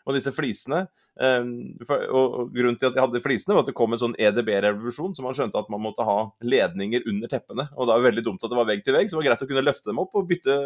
[0.07, 0.85] Og disse flisene
[1.19, 1.49] eh,
[1.87, 5.17] for, og, Grunnen til at de hadde flisene, var at det kom en sånn EDB-revolusjon,
[5.17, 6.17] så man skjønte at man måtte ha
[6.47, 7.67] ledninger under teppene.
[7.75, 9.45] Og det var veldig dumt at det var vegg til vegg, så det var greit
[9.47, 10.57] å kunne løfte dem opp og bytte,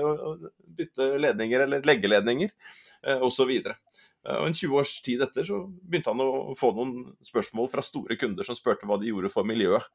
[0.78, 3.56] bytte ledninger eller leggeledninger eh, osv.
[4.28, 8.18] Og En 20 års tid etter så begynte han å få noen spørsmål fra store
[8.20, 9.86] kunder som spurte hva de gjorde for miljøet.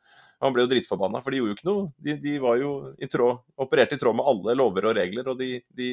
[0.42, 1.84] Han ble jo dritforbanna, for de gjorde jo ikke noe.
[2.04, 5.38] De, de var jo i tråd, opererte i tråd med alle lover og regler, og
[5.38, 5.90] de, de,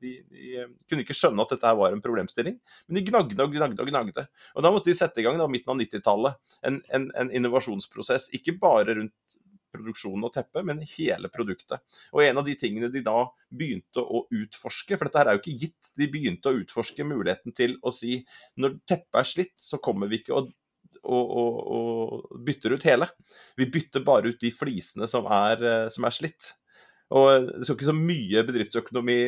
[0.00, 0.12] de,
[0.54, 2.60] eh, kunne ikke skjønne at dette her var en problemstilling.
[2.86, 4.26] Men de gnagde og gnagde og gnagde.
[4.54, 8.30] Og da måtte de sette i gang da, midten av 90-tallet en, en, en innovasjonsprosess,
[8.38, 9.38] ikke bare rundt
[9.74, 11.82] produksjonen og teppet, men hele produktet.
[12.14, 15.44] Og en av de tingene de da begynte å utforske, for dette her er jo
[15.44, 18.20] ikke gitt, de begynte å utforske muligheten til å si
[18.60, 20.46] når teppet er slitt, så kommer vi ikke å
[21.04, 23.08] og, og, og, bytter ut hele.
[23.58, 26.54] Vi bytter bare ut de flisene som er, eh, som er slitt.
[27.12, 29.18] Og Det skal ikke så mye bedriftsøkonomi,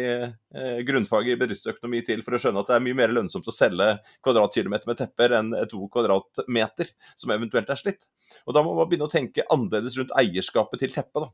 [0.57, 3.55] eh, grunnfag i bedriftsøkonomi til for å skjønne at det er mye mer lønnsomt å
[3.55, 8.09] selge kvadratkilometer med tepper enn to kvadratmeter som eventuelt er slitt.
[8.47, 11.29] Og Da må man begynne å tenke annerledes rundt eierskapet til teppet.
[11.29, 11.31] Da.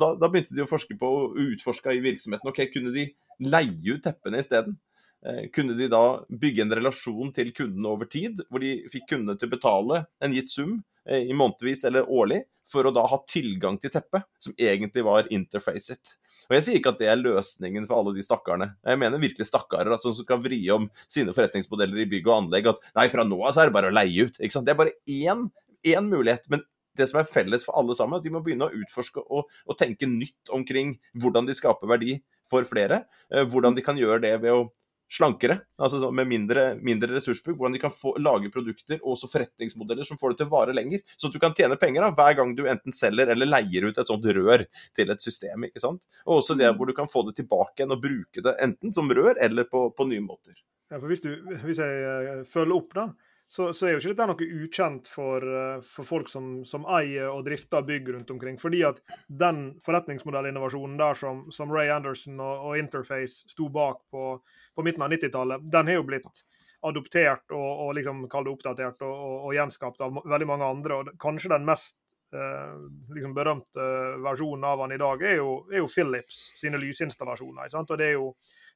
[0.00, 2.48] Da, da, begynte de å forske på og utforske i virksomheten.
[2.48, 4.78] ok, Kunne de leie ut teppene isteden?
[5.24, 9.38] Eh, kunne de da bygge en relasjon til kundene over tid, hvor de fikk kundene
[9.38, 13.76] til å betale en gitt sum i månedvis eller årlig, for å da ha tilgang
[13.80, 16.14] til teppet, som egentlig var interfacet.
[16.48, 18.70] Og Jeg sier ikke at det er løsningen for alle de stakkarene.
[18.84, 22.68] Jeg mener virkelig stakkarer altså, som skal vri om sine forretningsmodeller i bygg og anlegg.
[22.72, 24.38] At nei, fra nå av så er det bare å leie ut.
[24.40, 24.68] ikke sant?
[24.68, 25.48] Det er bare én,
[25.94, 26.48] én mulighet.
[26.52, 26.64] men
[26.94, 29.78] det som er felles for alle sammen, at de må begynne å utforske og, og
[29.80, 33.04] tenke nytt omkring hvordan de skaper verdi for flere.
[33.32, 34.68] Eh, hvordan de kan gjøre det ved å
[35.12, 37.56] slankere, altså med mindre, mindre ressursbruk.
[37.58, 40.76] Hvordan de kan få, lage produkter og også forretningsmodeller som får det til å vare
[40.76, 41.04] lenger.
[41.16, 43.98] Så at du kan tjene penger da, hver gang du enten selger eller leier ut
[44.00, 45.68] et sånt rør til et system.
[45.68, 46.02] ikke sant?
[46.26, 46.78] Og også det mm.
[46.78, 49.88] hvor du kan få det tilbake igjen og bruke det enten som rør eller på,
[49.96, 50.56] på nye måter.
[50.92, 51.30] Ja, for hvis, du,
[51.64, 53.08] hvis jeg uh, følger opp, da,
[53.48, 57.28] så, så, er jo ikke dette noe ukjent for, uh, for folk som, som, eier
[57.30, 58.58] og drifter bygg rundt omkring.
[58.58, 64.38] Fordi at den forretningsmodellinnovasjonen der som, som Ray Anderson og, og Interface sto bak på
[64.74, 66.44] på midten av 90-tallet, den har jo blitt
[66.84, 70.98] adoptert og, og liksom kall det oppdatert og, og, og, gjenskapt av veldig mange andre.
[70.98, 71.96] og Kanskje den mest
[72.34, 72.74] eh,
[73.14, 73.86] liksom berømte
[74.24, 77.66] versjonen av han i dag er jo, er jo Philips sine lysinstallasjoner.
[77.68, 77.94] ikke sant?
[77.94, 78.28] Og Det er jo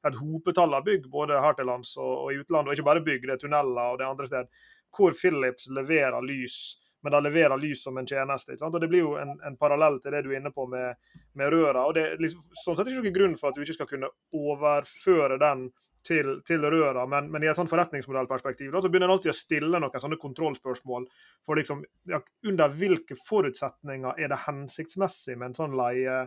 [0.07, 3.05] et hopetall av bygg både her til lands og, og i utlandet, og ikke bare
[3.05, 4.51] bygg, det er tunneler og det andre sted,
[4.95, 6.59] hvor Philips leverer lys
[7.01, 8.51] men de leverer lys som en tjeneste.
[8.51, 8.75] ikke sant?
[8.75, 10.97] Og Det blir jo en, en parallell til det du er inne på med,
[11.39, 11.85] med røra.
[11.87, 14.09] og det er liksom, sånn sett ikke noen grunn for at du ikke skal kunne
[14.35, 15.69] overføre den
[16.05, 19.35] til, til røra, men, men, i et sånn forretningsmodellperspektiv da, så begynner en alltid å
[19.37, 21.07] stille noen sånne kontrollspørsmål.
[21.45, 26.21] for liksom, ja, Under hvilke forutsetninger er det hensiktsmessig med en sånn leie,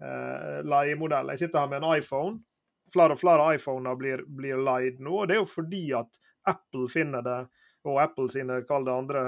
[0.00, 1.32] eh, leiemodell?
[1.34, 2.40] Jeg sitter her med en iPhone.
[2.92, 5.22] Flere og flere iPhoner blir, blir leid nå.
[5.22, 7.40] og Det er jo fordi at Apple finner det
[7.88, 9.20] og Apple sine kall andre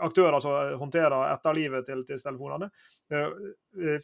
[0.00, 2.70] aktører som håndterer etterlivet til, til telefonene,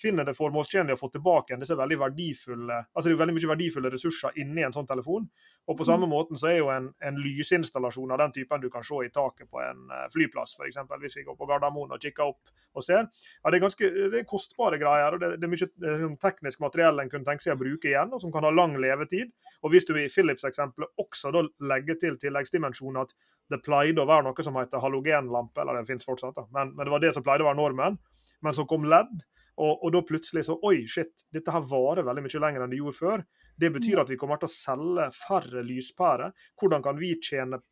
[0.00, 3.50] finner det formålstjenlig å få tilbake igjen disse veldig verdifulle altså det er veldig mye
[3.52, 5.28] verdifulle ressurser inni en sånn telefon.
[5.66, 8.84] Og på samme måten så er jo en, en lysinstallasjon av den typen du kan
[8.86, 10.78] se i taket på en flyplass, f.eks.
[11.02, 13.08] Hvis vi går på Gardermoen og kikker opp og ser.
[13.42, 15.16] Ja, det er ganske det er kostbare greier.
[15.16, 18.22] og Det, det er mye teknisk materiell en kunne tenke seg å bruke igjen, og
[18.22, 19.32] som kan ha lang levetid.
[19.64, 21.42] Og hvis du i Philips-eksempelet også da
[21.72, 23.16] legger til tilleggsdimensjonen at
[23.50, 26.46] det pleide å være noe som heter halogenlampe, eller det finnes fortsatt, da.
[26.54, 27.98] Men, men det var det som pleide å være normen.
[28.44, 29.22] Men så kom LED,
[29.56, 32.80] og, og, da plutselig så Oi, shit, dette her varer veldig mye lenger enn det
[32.80, 33.24] gjorde før.
[33.56, 36.34] Det betyr at vi kommer til å selge færre lyspærer.
[36.60, 37.62] Hvordan kan vi tjene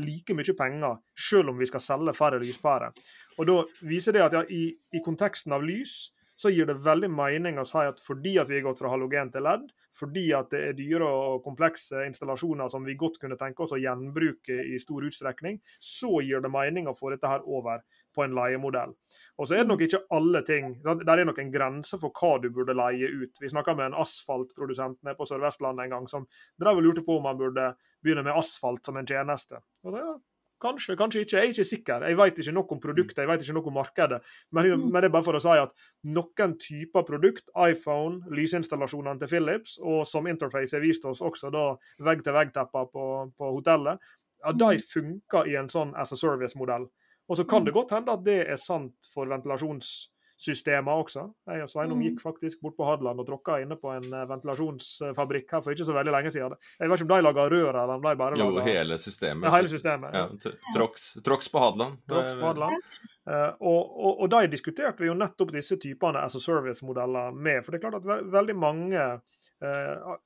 [0.00, 0.96] like mye penger
[1.28, 2.96] selv om vi skal selge færre lyspærer?
[3.36, 7.10] Og da viser det at ja, i, i konteksten av lys så gir det veldig
[7.14, 10.48] mening å si at fordi at vi har gått fra halogen til LED, fordi at
[10.50, 14.80] det er dyre og komplekse installasjoner som vi godt kunne tenke oss å gjenbruke i
[14.82, 17.84] stor utstrekning, så gir det mening å få dette her over
[18.14, 18.94] på en leiemodell.
[19.38, 20.76] Og så er det nok ikke alle ting.
[20.84, 23.40] Der er nok en grense for hva du burde leie ut.
[23.42, 26.28] Vi snakka med en asfaltprodusent nede på Sør-Vestlandet en gang som
[26.60, 27.72] drev og lurte på om man burde
[28.04, 29.58] begynne med asfalt som en tjeneste.
[29.82, 30.04] Og det,
[30.64, 31.36] Kanskje, kanskje ikke.
[31.36, 32.04] Jeg er ikke sikker.
[32.08, 34.20] Jeg vet ikke noe om produktet, jeg vet ikke noe om markedet.
[34.50, 34.84] Men, mm.
[34.86, 35.74] men, det er bare for å si at
[36.16, 41.66] noen typer produkt, iPhone, lysinstallasjonene til Philips, og som Interface har vist oss også da
[42.06, 44.00] vegg-til-vegg-tepper på, på, hotellet,
[44.40, 44.86] ja, de mm.
[44.94, 46.88] funker i en sånn as a service-modell.
[47.28, 47.68] Og så kan mm.
[47.68, 51.24] det godt hende at det er sant for ventilasjonssystemer også.
[51.48, 52.04] Jeg og Sveinung mm.
[52.08, 55.88] gikk faktisk bort på Hadeland og tråkka inne på en eh, ventilasjonsfabrikk her for ikke
[55.88, 56.58] så veldig lenge siden.
[56.76, 59.48] Jeg vet ikke om de laga rør, eller om de bare laga Jo, hele systemet.
[59.48, 60.20] Ja, hele systemet.
[60.20, 60.54] Ja.
[60.76, 62.02] Trox, trox på Hadeland.
[62.10, 62.88] Trox på Hadeland.
[63.24, 67.62] Uh, og, og, og, de diskuterte vi jo nettopp disse typene as a service-modeller med.
[67.64, 69.40] For det er klart at ve veldig mange uh,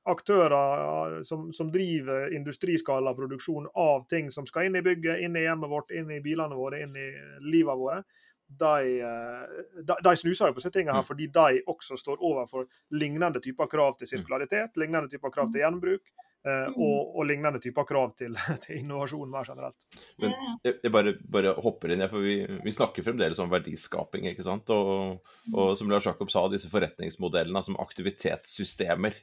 [0.09, 5.71] aktører som, som, driver industriskalaproduksjon av ting som skal inn i bygget, inn i hjemmet
[5.71, 7.09] vårt, inn i bilene våre, inn i
[7.47, 8.03] livet våre,
[8.49, 11.09] de, eh, de, de, snuser jo på disse tingene her mm.
[11.11, 12.65] fordi de også står overfor
[12.97, 14.13] lignende typer krav til mm.
[14.15, 16.13] sirkularitet, lignende typer krav til gjenbruk.
[16.49, 16.77] Eh, mm.
[16.81, 19.77] Og, og, lignende typer krav til, til, innovasjon mer generelt.
[20.23, 20.35] Men
[20.65, 24.31] jeg, jeg bare, bare, hopper inn, for vi, vi, snakker fremdeles om verdiskaping.
[24.33, 24.71] ikke sant?
[24.75, 29.19] Og, og som Lars Jakob sa, disse forretningsmodellene som aktivitetssystemer.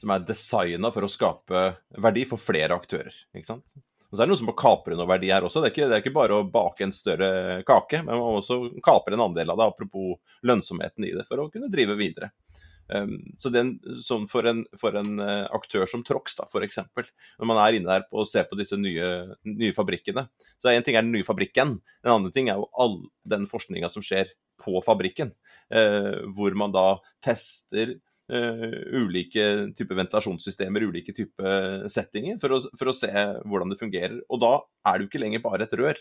[0.00, 1.64] Som er designa for å skape
[2.00, 3.14] verdi for flere aktører.
[3.36, 3.80] ikke sant?
[4.10, 5.60] Og så er det noe som må kapre noe verdi her også.
[5.62, 8.38] Det er, ikke, det er ikke bare å bake en større kake, men man må
[8.40, 12.32] også kapre en andel av det, apropos lønnsomheten i det, for å kunne drive videre.
[12.90, 16.80] Um, så den, sånn for, en, for en uh, aktør som Trox, da, f.eks.,
[17.38, 19.10] når man er inne der og ser på disse nye,
[19.46, 20.26] nye fabrikkene
[20.58, 22.98] så En ting er den nye fabrikken, en annen ting er jo all
[23.30, 25.32] den forskninga som skjer på fabrikken.
[25.72, 26.86] Uh, hvor man da
[27.24, 27.98] tester
[28.30, 29.42] Uh, ulike
[29.74, 34.20] typer ventilasjonssystemer, ulike typer settinger, for å, for å, se hvordan det fungerer.
[34.30, 34.52] Og da
[34.86, 35.98] er det jo ikke lenger bare et rør.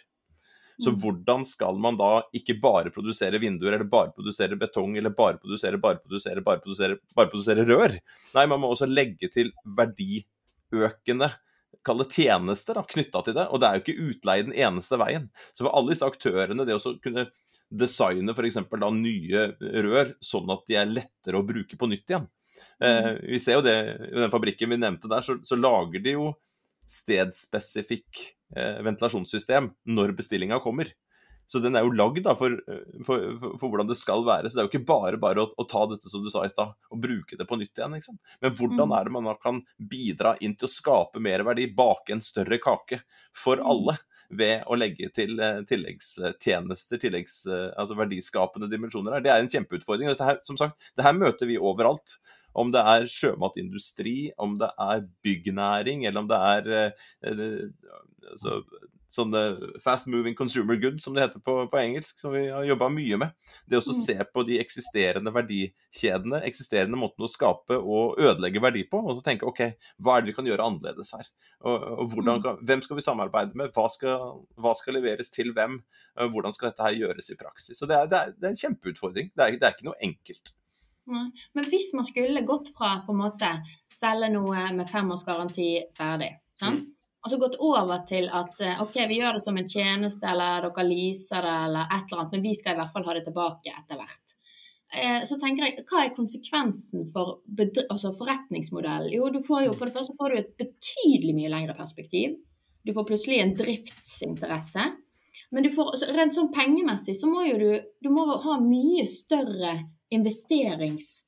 [0.80, 1.00] Så mm.
[1.04, 5.80] hvordan skal man da ikke bare produsere vinduer, eller bare produsere betong, eller bare produsere,
[5.82, 7.98] bare produsere, bare produsere, bare produsere rør?
[8.38, 11.32] Nei, man må også legge til verdiøkende
[11.86, 13.46] kalle tjenester knytta til det.
[13.52, 15.30] Og det er jo ikke utleie den eneste veien.
[15.54, 17.30] Så for alle disse aktørene, det å kunne
[17.70, 18.60] designe f.eks.
[18.98, 19.46] nye
[19.86, 22.28] rør sånn at de er lettere å bruke på nytt igjen.
[22.82, 23.20] Eh, mm.
[23.30, 23.78] vi ser jo det
[24.10, 26.32] i den fabrikken vi nevnte der, så, så lager de jo
[26.89, 28.24] stedspesifikk
[28.56, 30.90] ventilasjonssystem når bestillinga kommer.
[31.50, 32.60] Så den er jo lagd for,
[33.08, 34.50] for, for, for, hvordan det skal være.
[34.50, 36.52] Så det er jo ikke bare bare å, å ta dette som du sa i
[36.52, 37.96] stad, og bruke det på nytt igjen.
[37.98, 38.20] Liksom.
[38.46, 38.94] Men hvordan mm.
[39.00, 43.02] er det man kan bidra inn til å skape mer verdi, bake en større kake
[43.34, 43.72] for mm.
[43.74, 43.98] alle?
[44.30, 49.24] ved å legge til eh, tilleggstjenester, tilleggs, eh, altså verdiskapende dimensjoner her.
[49.26, 50.12] Det er en kjempeutfordring.
[50.12, 52.20] Dette her, som sagt, det her møter vi overalt.
[52.54, 57.68] Om det er sjømatindustri, om det er byggnæring, eller om det er eh,
[58.32, 58.62] altså,
[59.10, 59.42] sånne
[59.82, 63.18] fast moving consumer goods, som det heter på, på engelsk, som vi har jobba mye
[63.22, 63.34] med.
[63.70, 63.98] Det å mm.
[63.98, 69.26] se på de eksisterende verdikjedene, eksisterende måten å skape og ødelegge verdi på, og så
[69.26, 69.64] tenke OK,
[69.98, 71.32] hva er det vi kan gjøre annerledes her?
[71.64, 72.46] Og, og hvordan, mm.
[72.46, 73.74] kan, hvem skal vi samarbeide med?
[73.76, 74.30] Hva skal,
[74.62, 75.82] hva skal, leveres til hvem?
[76.20, 77.82] Hvordan skal dette her gjøres i praksis?
[77.82, 79.34] Så det er, det er, det er en kjempeutfordring.
[79.34, 80.54] Det er, det er ikke noe enkelt.
[81.08, 83.50] Men hvis man skulle gått fra på en måte
[83.92, 86.84] selge noe med femårsgaranti ferdig, sant?
[86.84, 90.68] Mm altså gått over til at eh, OK, vi gjør det som en tjeneste, eller
[90.70, 93.26] dere leaser det, eller et eller annet, men vi skal i hvert fall ha det
[93.28, 94.36] tilbake etter hvert.
[94.90, 97.42] Eh, så tenker jeg, Hva er konsekvensen for
[97.90, 99.12] altså forretningsmodellen?
[99.14, 102.40] Jo, du får jo, For det første får du et betydelig mye lengre perspektiv.
[102.88, 104.88] Du får plutselig en driftsinteresse.
[105.52, 107.70] Men du får, altså, rent sånn pengemessig så må jo du,
[108.06, 109.76] du må ha mye større
[110.13, 111.19] investerings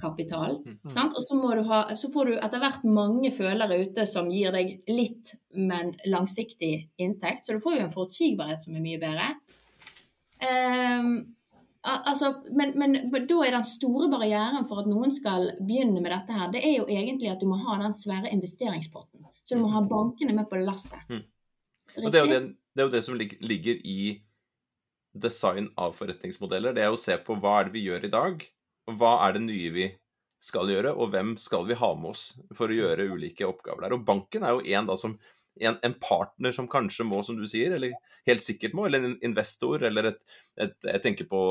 [0.00, 0.60] kapital.
[0.66, 0.78] Mm.
[0.84, 5.34] Og så, ha, så, får du etter hvert mange følere ute som gir deg litt,
[5.58, 7.44] men langsiktig inntekt.
[7.44, 9.32] Så du får jo en forutsigbarhet som er mye bedre.
[10.40, 11.12] Um,
[11.80, 16.34] Altså, men, men, da er den store barrieren for at noen skal begynne med dette
[16.36, 19.24] her, det er jo egentlig at du må ha den svære investeringspotten.
[19.48, 21.00] Så du må ha bankene med på lasset.
[21.08, 21.22] Mm.
[22.04, 22.40] Og det er, det,
[22.76, 23.96] det er, jo det, som ligger i
[25.12, 26.74] design av forretningsmodeller.
[26.76, 28.46] Det er å se på hva er det vi gjør i dag,
[28.88, 29.88] og hva er det nye vi
[30.40, 33.96] skal gjøre, og hvem skal vi ha med oss for å gjøre ulike oppgaver der.
[33.96, 35.18] Og banken er jo en da som
[35.60, 37.92] en, en, partner som kanskje må, som du sier, eller
[38.28, 40.20] helt sikkert må, eller en investor, eller et,
[40.62, 41.42] et Jeg tenker på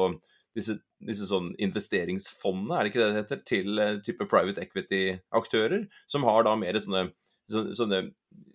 [0.57, 5.85] disse, disse sånn investeringsfondene, er det ikke det det heter, til uh, type private equity-aktører,
[6.09, 7.09] som har da mer sånne
[7.49, 8.03] sånne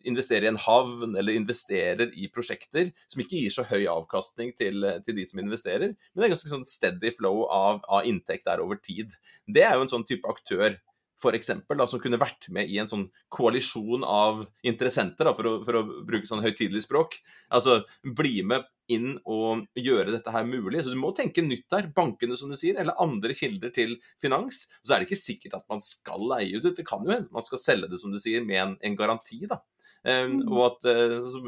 [0.05, 4.85] investerer i en havn eller investerer i prosjekter som ikke gir så høy avkastning til,
[5.07, 8.63] til de som investerer, men det er ganske sånn steady flow av, av, inntekt der
[8.65, 9.17] over tid.
[9.49, 10.77] Det er jo en sånn type aktør
[11.21, 15.47] for eksempel, da, som kunne vært med i en sånn koalisjon av interessenter, da, for,
[15.47, 17.21] å, for, å, bruke sånn høytidelig språk.
[17.55, 20.83] Altså bli med inn og gjøre dette her mulig.
[20.85, 21.89] Så du må tenke nytt der.
[21.95, 24.65] Bankene, som du sier, eller andre kilder til finans.
[24.83, 26.71] Så er det ikke sikkert at man skal leie ut.
[26.77, 29.45] Det kan jo hende man skal selge det, som du sier, med en, en garanti.
[29.51, 29.61] da.
[30.05, 30.41] Um.
[30.53, 31.39] Og at uh,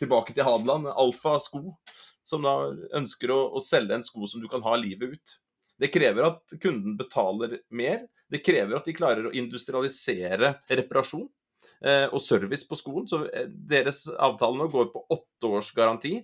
[0.00, 0.90] Tilbake til Hadeland.
[0.94, 1.76] Alfa sko,
[2.26, 2.56] som da
[2.98, 5.36] ønsker å, å selge en sko som du kan ha livet ut.
[5.80, 8.04] Det krever at kunden betaler mer.
[8.30, 11.26] Det krever at de klarer å industrialisere reparasjon
[12.12, 13.08] og service på skoen.
[13.10, 16.16] Så eh, deres avtale nå går på åtte års garanti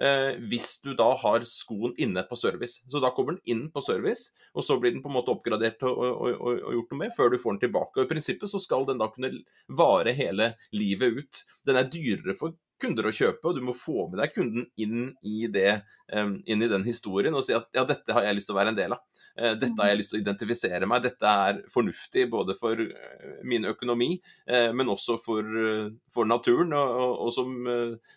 [0.00, 2.80] eh, hvis du da har skoen inne på service.
[2.88, 5.82] Så da kommer den inn på service, og så blir den på en måte oppgradert
[5.88, 7.98] og, og, og, og gjort noe med før du får den tilbake.
[7.98, 9.32] Og I prinsippet så skal den da kunne
[9.68, 11.42] vare hele livet ut.
[11.68, 15.12] Den er dyrere for kunder å kjøpe, og du må få med deg kunden inn
[15.22, 15.80] i, det,
[16.12, 18.74] inn i den historien og si at ja, dette har jeg lyst til å være
[18.74, 19.02] en del av.
[19.38, 21.04] Eh, dette har jeg lyst til å identifisere meg.
[21.06, 24.10] Dette er fornuftig både for eh, min økonomi,
[24.46, 25.46] eh, men også for,
[26.12, 26.74] for naturen.
[26.76, 27.54] Og, og, og som,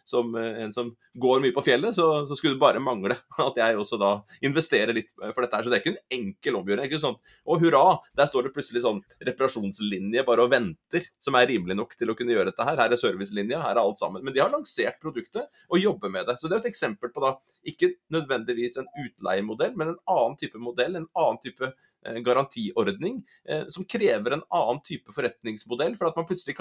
[0.07, 0.91] som, en som
[1.22, 3.16] går mye på fjellet, så, så, skulle det bare mangle
[3.47, 4.11] at jeg også da
[4.45, 5.68] investerer litt for dette her.
[5.68, 6.89] Så det er ikke en enkel omgjøring.
[6.89, 7.86] Ikke sånn å hurra,
[8.18, 12.18] der står det plutselig sånn reparasjonslinje bare og venter, som er rimelig nok til å
[12.18, 12.80] kunne gjøre dette her.
[12.82, 14.26] Her er servicelinja, her er alt sammen.
[14.26, 16.38] Men de har lansert produktet og jobber med det.
[16.39, 17.36] Så det er et eksempel på da
[17.68, 20.95] ikke nødvendigvis en utleiemodell, men en annen type modell.
[20.95, 21.72] en annen type
[22.06, 26.58] eh, garantiordning eh, som krever en annen type forretningsmodell, for at man plutselig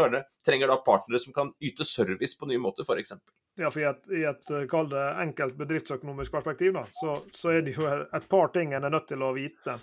[0.46, 3.16] trenger da partnere som kan yte service på nye måter, f.eks.
[3.60, 7.76] Ja, for I et, i et eh, enkelt bedriftsøkonomisk perspektiv da, så, så, er det
[7.78, 9.78] jo et par ting en er nødt til å vite.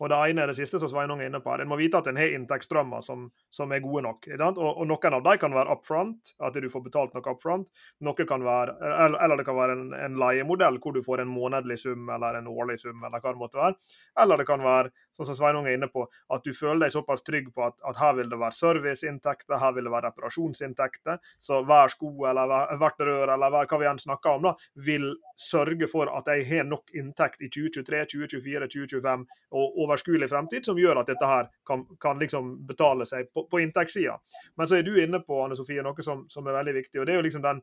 [0.00, 1.50] Og Det ene er det siste som Sveinung er inne på.
[1.50, 1.62] her.
[1.62, 4.28] En må vite at en har inntektsstrømmer som, som, er gode nok.
[4.28, 7.42] Og, og, Noen av dem kan være up front, at du får betalt noe up
[7.42, 7.68] front.
[8.00, 11.32] Noe kan være, eller, eller det kan være en, en, leiemodell hvor du får en
[11.32, 13.02] månedlig sum eller en årlig sum.
[13.04, 13.76] eller hva det måtte være.
[14.20, 17.24] Eller det kan være sånn som Sveinung er inne på, at du føler deg såpass
[17.24, 21.20] trygg på at, at her vil det være serviceinntekter, her vil det være reparasjonsinntekter.
[21.40, 24.54] Så hver sko eller hvert rør eller hver, hva vi enn snakker om, da,
[24.86, 25.08] vil
[25.40, 29.26] sørge for at jeg har nok inntekt i 2023, 2024, 2025
[29.56, 33.62] og overskuelig fremtid, som gjør at dette her kan, kan liksom betale seg på, på
[33.62, 34.18] inntektssida.
[34.58, 37.00] Men så er du inne på Anne Sofie, noe som, som, er veldig viktig.
[37.00, 37.62] og det er jo liksom den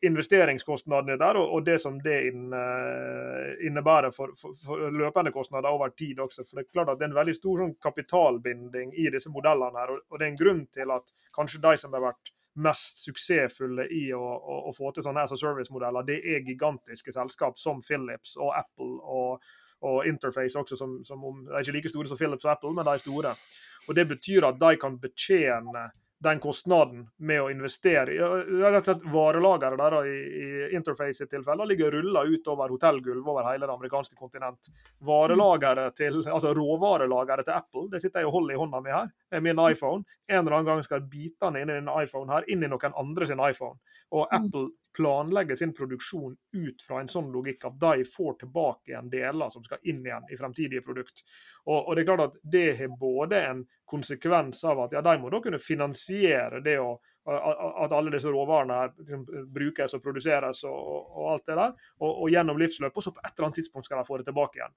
[0.00, 2.22] investeringskostnadene der, og, det som det
[3.66, 6.46] innebærer for, for, for, løpende kostnader over tid også.
[6.46, 9.76] For Det er klart at det er en veldig stor sånn, kapitalbinding i disse modellene.
[9.78, 13.04] her, og, og, Det er en grunn til at kanskje de som har vært mest
[13.04, 17.60] suksessfulle i å, å, å få til sånne as a service-modeller, det er gigantiske selskap
[17.60, 19.44] som Philips og Apple og
[19.86, 22.74] og Interface også, som, som om, de er ikke like store som Philips og Apple,
[22.74, 23.36] men de er store.
[23.86, 25.86] Og Det betyr at de kan betjene
[26.18, 31.28] den kostnaden med å investere i rett og slett Varelageret der i, i Interface i
[31.28, 34.70] tilfelle ligger rulla utover hotellgulv over hele det amerikanske kontinent.
[35.04, 39.12] Varelageret til, altså Råvarelageret til Apple det sitter jeg og holder i hånda mi her,
[39.34, 40.06] med min iPhone.
[40.30, 43.28] En eller annen gang skal bitene inn i denne iPhone her, inn i noen andre
[43.28, 43.76] sin iPhone.
[44.16, 44.36] Og mm.
[44.40, 44.66] Apple
[44.96, 49.64] planlegger sin produksjon ut fra en sånn logikk at de får tilbake igjen deler som
[49.64, 51.20] skal inn igjen i fremtidige produkt.
[51.66, 55.18] Og, og det er klart at det har både en konsekvens av at ja, de
[55.20, 61.08] må da kunne finansiere det å at alle disse råvarene liksom, brukes og produseres og,
[61.10, 63.00] og, alt det der, og, og gjennom livsløpet.
[63.00, 64.76] Og så på et eller annet tidspunkt skal de få det tilbake igjen.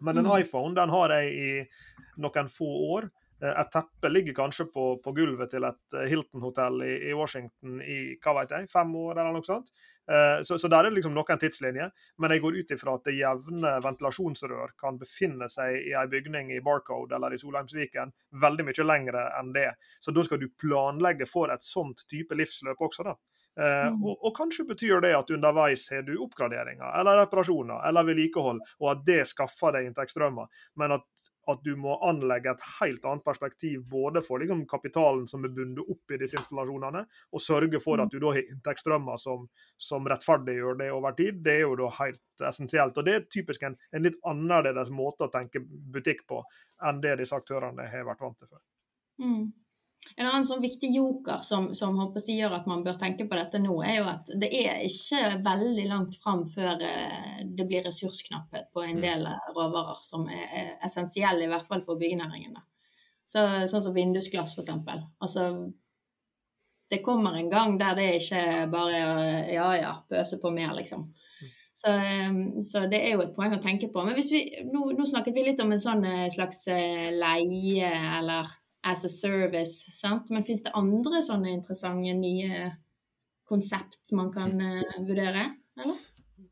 [0.00, 0.32] Men en mm.
[0.40, 3.10] iPhone den har jeg i noen få år.
[3.42, 7.82] Eh, et teppe ligger kanskje på, på gulvet til et eh, Hilton-hotell i, i, Washington
[7.84, 9.68] i hva vet jeg, fem år eller noe sånt.
[10.08, 11.92] Eh, så, så, der er det liksom noen tidslinjer.
[12.22, 16.54] Men jeg går ut ifra at det jevne ventilasjonsrør kan befinne seg i en bygning
[16.56, 19.70] i Barcode eller i Solheimsviken veldig mye lengre enn det.
[20.00, 23.16] Så da skal du planlegge for et sånt type livsløp også, da.
[23.56, 24.04] Eh, Mm.
[24.04, 28.90] og, og kanskje betyr det at underveis har du oppgraderinger eller reparasjoner eller vedlikehold, og
[28.90, 30.50] at det skaffer deg inntektsstrømmer.
[30.76, 31.06] Men at,
[31.48, 35.88] at du må anlegge et helt annet perspektiv både for liksom, kapitalen som er bundet
[35.88, 39.48] opp i disse installasjonene, og sørge for at du da har inntektsstrømmer som,
[39.80, 42.98] som rettferdiggjør det over tid, det er jo da helt essensielt.
[42.98, 46.42] Og Det er typisk en, en litt annerledes måte å tenke butikk på
[46.84, 48.66] enn det disse aktørene har vært vant til før.
[49.22, 49.46] Mm.
[50.14, 53.58] En annen sånn viktig joker som, som jeg gjør at man bør tenke på dette
[53.60, 58.70] nå, er jo at det er ikke veldig langt fram før eh, det blir ressursknapphet
[58.72, 62.56] på en del eh, råvarer som er, essensielle, i hvert fall for byggenæringen.
[63.26, 65.02] Så, sånn som vindusglass, eksempel.
[65.18, 65.48] Altså,
[66.88, 71.08] det kommer en gang der det ikke bare er ja ja, pøse på mer, liksom.
[71.76, 74.06] Så, eh, så det er jo et poeng å tenke på.
[74.06, 77.90] Men hvis vi, nå, nå snakket vi litt om en sånn eh, slags leie
[78.20, 78.54] eller
[78.86, 80.30] as a service, sant?
[80.30, 82.70] Men finnes det andre sånne interessante nye
[83.46, 85.98] konsept man kan uh, vurdere, eller?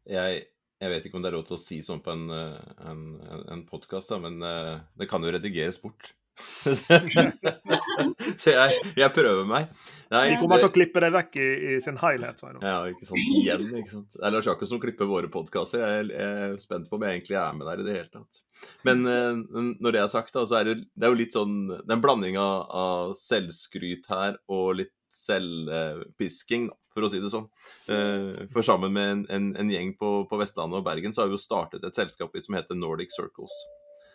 [0.09, 0.43] Jeg,
[0.83, 3.05] jeg vet ikke om det er råd til å si sånn på en, eh, en,
[3.25, 6.13] en, en podkast, men uh, det kan jo redigeres bort.
[8.43, 9.69] Så jeg, jeg prøver meg.
[10.13, 12.43] Nei, Vi kommer til å klippe det vekk i, i sin helhet.
[12.63, 13.21] Ja, ikke sant.
[13.39, 14.09] Igjen, ikke sant.
[14.15, 15.83] Det er Lars Jakob som klipper våre podkaster.
[15.83, 18.43] Jeg, jeg er spent på om jeg egentlig er med der i det hele tatt.
[18.87, 21.57] Men eh, når det er sagt, da, så er det, det er jo litt sånn
[21.73, 27.31] Det er en blanding av, av selvskryt her og litt selvpisking, for å si det
[27.31, 27.47] sånn.
[27.91, 31.31] Eh, for sammen med en, en, en gjeng på, på Vestlandet og Bergen så har
[31.31, 33.55] vi jo startet et selskap som heter Nordic Circles.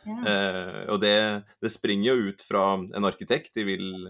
[0.09, 1.15] Eh, og det,
[1.61, 4.09] det springer jo ut fra en arkitekt i Vill,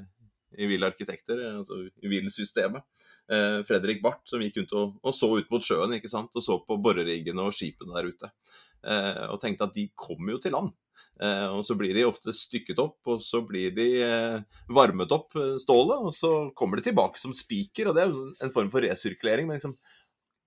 [0.58, 2.86] i Vill Arkitekter, altså i Vill-systemet.
[3.30, 6.34] Eh, Fredrik Barth, som gikk rundt og, og så ut mot sjøen ikke sant?
[6.34, 8.32] og så på boreriggene og skipene der ute.
[8.80, 10.74] Eh, og tenkte at de kommer jo til land.
[11.20, 15.36] Eh, og så blir de ofte stykket opp, og så blir de eh, varmet opp,
[15.40, 17.90] eh, stålet, og så kommer de tilbake som spiker.
[17.90, 19.50] Og det er jo en form for resirkulering.
[19.50, 19.76] men liksom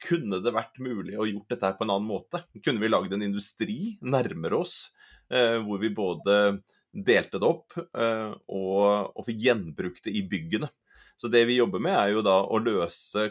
[0.02, 2.42] kunne det vært mulig å gjort dette på en annen måte?
[2.64, 4.90] Kunne vi lagd en industri nærmere oss,
[5.64, 6.38] hvor vi både
[6.92, 10.68] delte det opp eh, og, og fikk gjenbrukt det i byggene?
[11.16, 13.30] Så det vi jobber med, er jo da å løse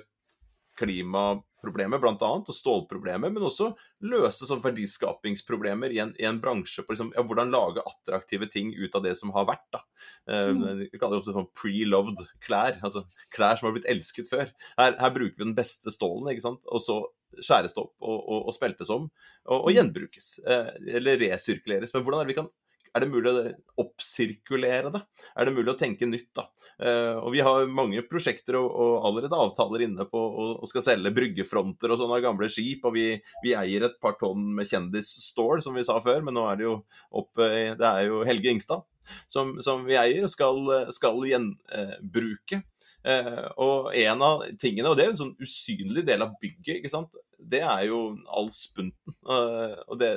[0.79, 3.71] klimaproblemet bl.a., og stålproblemet, men også
[4.07, 8.71] løse sånn verdiskapingsproblemer i en, i en bransje på liksom, ja, hvordan lage attraktive ting
[8.77, 9.67] ut av det som har vært.
[9.75, 9.83] da.
[10.31, 10.85] Eh, Mm.
[10.91, 14.49] Vi kaller det ofte sånn pre-loved klær, altså klær som har blitt elsket før.
[14.79, 16.65] Her, her bruker vi den beste stålen, ikke sant?
[16.71, 17.01] og så
[17.39, 19.07] skjæres opp og, og, og speltes om,
[19.47, 20.33] og, og gjenbrukes.
[20.45, 21.95] Eh, eller resirkuleres.
[21.95, 22.51] Men hvordan er det vi kan
[22.91, 23.41] er det mulig å
[23.85, 24.99] oppsirkulere det?
[25.39, 26.43] Er det mulig å tenke nytt, da?
[26.83, 31.13] Eh, og vi har mange prosjekter og, og allerede avtaler inne på og skal selge
[31.15, 32.83] bryggefronter og sånne gamle skip.
[32.89, 33.05] Og vi,
[33.45, 36.67] vi eier et par tonn med kjendisstål, som vi sa før, men nå er det
[36.67, 36.77] jo
[37.21, 38.83] opp Det er jo Helge Ingstad
[39.31, 40.61] som, som vi eier skal,
[40.95, 42.61] skal gjenbruke.
[43.01, 46.77] Eh, og en av tingene, og det er jo en sånn usynlig del av bygget,
[46.79, 47.17] ikke sant?
[47.41, 50.11] det er jo all spunten eh, det,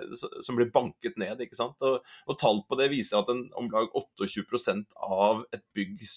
[0.44, 1.40] som blir banket ned.
[1.40, 1.80] ikke sant?
[1.84, 6.16] Og, og tall på det viser at en, om lag 28% av et byggs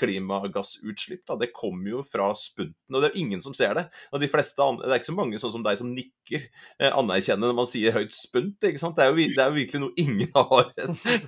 [0.00, 2.74] klimagassutslipp, da, det kommer jo fra spunten.
[2.92, 3.86] Og det er ingen som ser det.
[4.12, 6.46] Og de fleste, Det er ikke så mange sånn som deg som nikker
[6.80, 8.58] eh, anerkjennende når man sier høyt spunt.
[8.62, 8.96] ikke sant?
[8.96, 10.72] Det er jo, det er jo virkelig noe ingen har.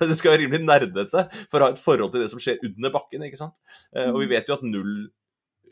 [0.01, 2.95] Du skal være rimelig nerdete for å ha et forhold til det som skjer under
[2.95, 3.27] bakken.
[3.27, 3.57] ikke sant?
[3.95, 5.09] Eh, og vi vet jo at null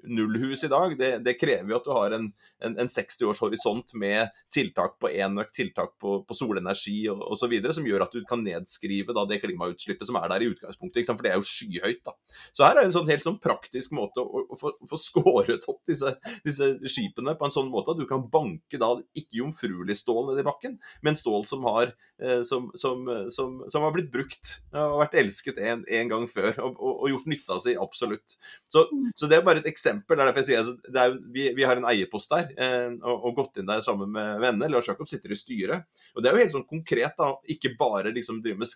[0.06, 2.28] nullhus i dag, det, det krever jo at du har en,
[2.64, 7.88] en, en 60 års horisont med tiltak på enøk, tiltak på, på solenergi osv., som
[7.88, 11.10] gjør at du kan nedskrive da, det klimautslippet som er der i utgangspunktet.
[11.10, 12.02] For det er jo skyhøyt.
[12.06, 12.14] da.
[12.56, 15.82] Så her er en sånn helt sånn praktisk måte å, å, få, få skåret opp
[15.88, 16.14] disse,
[16.46, 20.42] disse skipene på en sånn måte at du kan banke da ikke jomfruelig stål ned
[20.42, 25.00] i bakken, men stål som har, eh, som, som, som, som har blitt brukt og
[25.02, 28.36] vært elsket en, en gang før, og, og, og gjort nytte av seg absolutt.
[28.72, 28.86] Så,
[29.18, 29.93] så det er bare et eksempel.
[30.02, 30.74] Det er derfor jeg sier altså,
[31.04, 34.42] er, vi, vi har en eierpost der, eh, og, og gått inn der sammen med
[34.42, 34.72] venner.
[34.72, 35.86] Lars Jakob sitter i styret.
[36.14, 37.34] Og det er jo helt sånn konkret, da.
[37.54, 38.70] Ikke bare liksom drive med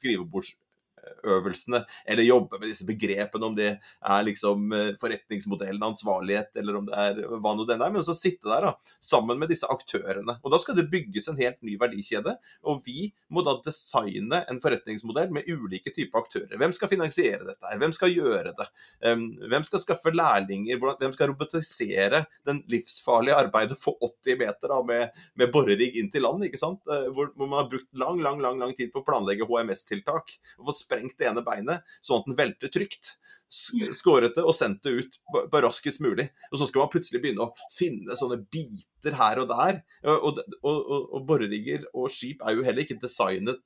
[0.99, 6.87] skrivebordsøvelsene eller jobbe med disse begrepene, om det er liksom eh, forretningsmodellen, ansvarlighet, eller om
[6.89, 10.39] det er hva nå den er, men også sitte der da, sammen med disse aktørene.
[10.43, 14.61] Og da skal det bygges en helt ny verdikjede, og vi må da designe en
[14.63, 16.57] forretningsmodell med ulike typer aktører.
[16.59, 17.81] Hvem skal finansiere dette her?
[17.83, 18.69] Hvem skal gjøre det?
[19.05, 20.81] Um, hvem skal skaffe lærlinger?
[21.01, 26.25] Hvem skal robotisere den livsfarlige arbeidet for 80 meter da, med, med borerigg inn til
[26.27, 26.47] land?
[26.47, 26.81] ikke sant?
[26.89, 30.33] Eh, Hvor, hvor man har brukt lang lang, lang, lang tid på å planlegge HMS-tiltak
[30.69, 33.17] få sprengt det ene beinet sånn at den velter trygt.
[33.49, 36.29] Skåret det og sendt det ut på raskest mulig.
[36.53, 39.81] Og så skal man plutselig begynne å finne sånne biter her og der.
[40.05, 43.63] Og, og, og, og borerigger og skip er jo heller ikke designet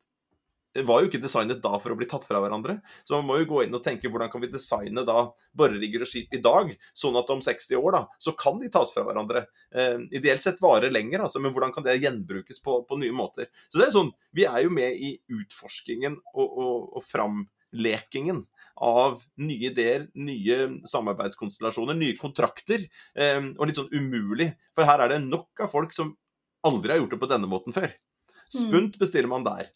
[0.80, 2.78] var jo ikke designet da for å bli tatt fra hverandre.
[3.04, 6.08] Så man må jo gå inn og tenke hvordan kan vi designe da borerigger og
[6.08, 9.44] skip i dag, sånn at om 60 år da, så kan de tas fra hverandre.
[9.74, 13.50] Eh, ideelt sett varer lenger, altså, men hvordan kan det gjenbrukes på, på, nye måter.
[13.68, 18.46] Så det er sånn, Vi er jo med i utforskingen og, og, og framlekingen
[18.80, 20.56] av nye ideer, nye
[20.88, 22.86] samarbeidskonstellasjoner, nye kontrakter.
[23.12, 26.14] Eh, og litt sånn umulig, for her er det nok av folk som
[26.64, 27.92] aldri har gjort det på denne måten før.
[28.52, 28.60] Mm.
[28.60, 29.70] Spunt bestiller man der.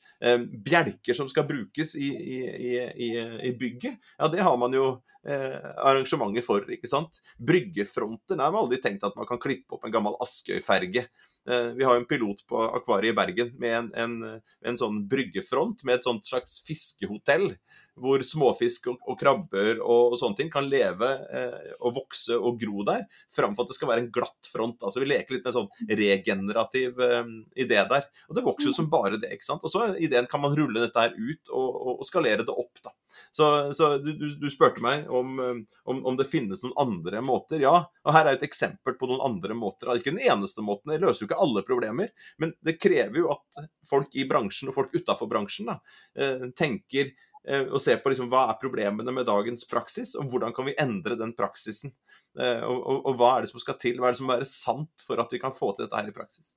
[0.64, 2.38] Bjelker som skal brukes i, i,
[2.76, 3.10] i,
[3.48, 4.86] i, bygget, ja det har man jo
[5.28, 7.20] eh, arrangementer for, ikke sant.
[7.36, 11.06] Bryggefronter, der har aldri tenkt at man kan klippe opp en gammel Askøy-ferge.
[11.46, 15.02] Eh, vi har jo en pilot på Akvariet i Bergen med en, en, en sånn
[15.10, 17.52] bryggefront med et slags fiskehotell
[18.00, 22.58] hvor småfisk og, og krabber og, og, sånne ting kan leve eh, og vokse og
[22.60, 24.82] gro der, framfor at det skal være en glatt front.
[24.84, 27.32] Altså Vi leker litt med en sånn regenerativ eh,
[27.64, 28.08] idé der.
[28.28, 29.32] Og det vokser jo som bare det.
[29.36, 29.64] ikke sant?
[29.64, 32.82] Og så ideen kan man rulle dette her ut og, og skalere det opp.
[32.84, 32.92] da.
[33.32, 37.22] Så, så du, du, du, spurte meg om, eh, om, om, det finnes noen andre
[37.24, 37.60] måter.
[37.64, 39.92] Ja, og her er jo et eksempel på noen andre måter.
[39.96, 43.66] Ikke den eneste måten, det løser jo ikke alle problemer, men det krever jo at
[43.86, 45.78] folk i bransjen og folk utafor bransjen da,
[46.18, 47.12] eh, tenker
[47.46, 51.18] og se på liksom, hva er problemene med dagens praksis, og hvordan kan vi endre
[51.20, 51.94] den praksisen.
[52.36, 54.36] Eh, og, og, og, hva er det som skal til, hva er det som må
[54.36, 56.56] være sant for at vi kan få til dette her i praksis.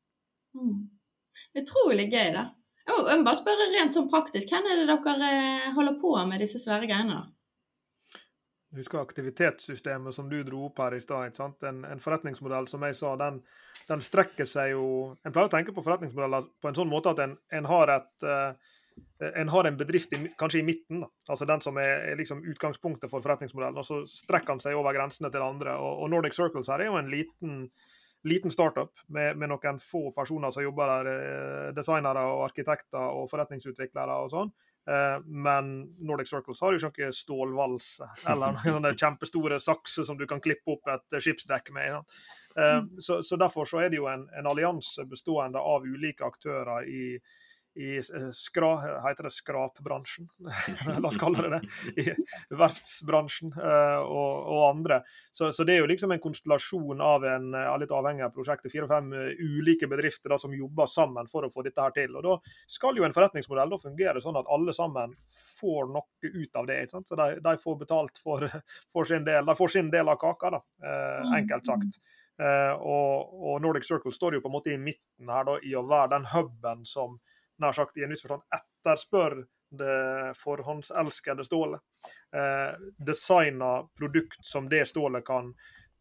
[0.58, 0.90] Mm.
[1.62, 2.50] Utrolig gøy, da.
[2.90, 6.42] Jeg må bare spørre rent sånn praktisk, hvem er det dere eh, holder på med
[6.44, 7.20] disse svære greiene?
[7.20, 8.26] da?
[8.78, 11.40] Husker aktivitetssystemet som du dro opp her i stad.
[11.66, 13.40] En, en, forretningsmodell som jeg sa, den,
[13.88, 14.84] den, strekker seg jo
[15.26, 18.28] En pleier å tenke på forretningsmodeller på en sånn måte at en, en har et
[18.30, 18.76] uh,
[19.36, 21.10] en har en bedrift i, kanskje i midten, da.
[21.30, 23.80] altså den som er, er liksom utgangspunktet for forretningsmodellen.
[23.80, 25.76] og Så strekker han seg over grensene til andre.
[25.78, 27.60] Og, og Nordic Circles her er jo en liten,
[28.28, 31.12] liten startup med, med, noen få personer som jobber der.
[31.14, 34.54] Eh, designere og arkitekter og forretningsutviklere og sånn.
[34.90, 40.42] Eh, men Nordic Circles har jo ikke stålvalse eller noen kjempestore sakser som du kan
[40.42, 42.00] klippe opp et skipsdekk med.
[42.58, 46.88] Eh, så, så Derfor så er det jo en, en allianse bestående av ulike aktører
[46.90, 47.04] i
[47.76, 50.28] i eh, skra, heter det skrapbransjen,
[51.00, 51.62] la oss kalle det det,
[52.02, 55.02] i verftsbransjen uh, og, og, andre.
[55.32, 57.52] Så, så, det er jo liksom en konstellasjon av en
[57.82, 61.64] litt avhengig av prosjektet, fire-fem uh, ulike bedrifter da, som jobber sammen for å få
[61.66, 62.18] dette her til.
[62.18, 62.36] Og Da
[62.80, 65.16] skal jo en forretningsmodell da fungere sånn at alle sammen
[65.60, 66.82] får noe ut av det.
[66.90, 68.48] Så de, de, får betalt for,
[68.94, 71.36] for, sin del, de får sin del av kaka, da, mm.
[71.44, 72.00] enkelt sagt.
[72.40, 75.84] Og, og, Nordic Circle står jo på en måte i midten her da, i å
[75.84, 77.18] være den huben som
[77.64, 81.82] nær sagt i en viss forstand etterspør det forhåndselskede stålet.
[82.36, 85.54] Eh, designa produkt som det stålet kan,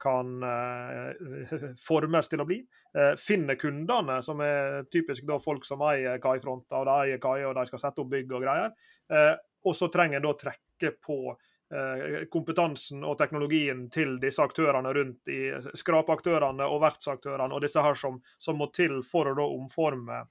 [0.03, 1.11] kan eh,
[1.89, 2.63] formes til å bli.
[2.97, 7.51] Eh, finne kundene, som er typisk da folk som eier kaifronter, og de eier kaier
[7.51, 8.73] og de skal sette opp bygg og greier.
[9.13, 9.35] Eh,
[9.69, 15.33] og så trenger en da trekke på eh, kompetansen og teknologien til disse aktørene rundt
[15.33, 15.41] i
[15.77, 20.23] skrapeaktørene og verftsaktørene og disse her som, som må til for å da omforme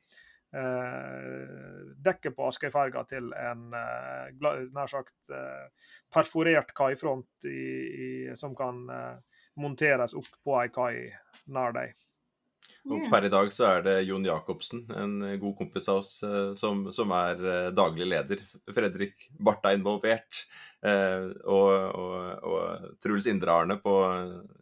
[2.08, 5.68] dekket på Askøyferga til en eh, nær sagt eh,
[6.14, 7.64] perforert kaifront i,
[8.08, 10.94] i, som kan eh, monteres opp på ei kai
[11.52, 11.96] nær deg.
[12.88, 16.54] Og per i dag så er det Jon Jacobsen, en god kompis av oss, eh,
[16.60, 18.44] som, som er eh, daglig leder.
[18.72, 20.46] Fredrik Barth er involvert.
[20.86, 23.94] Eh, og, og, og, Truls Indre-Arne på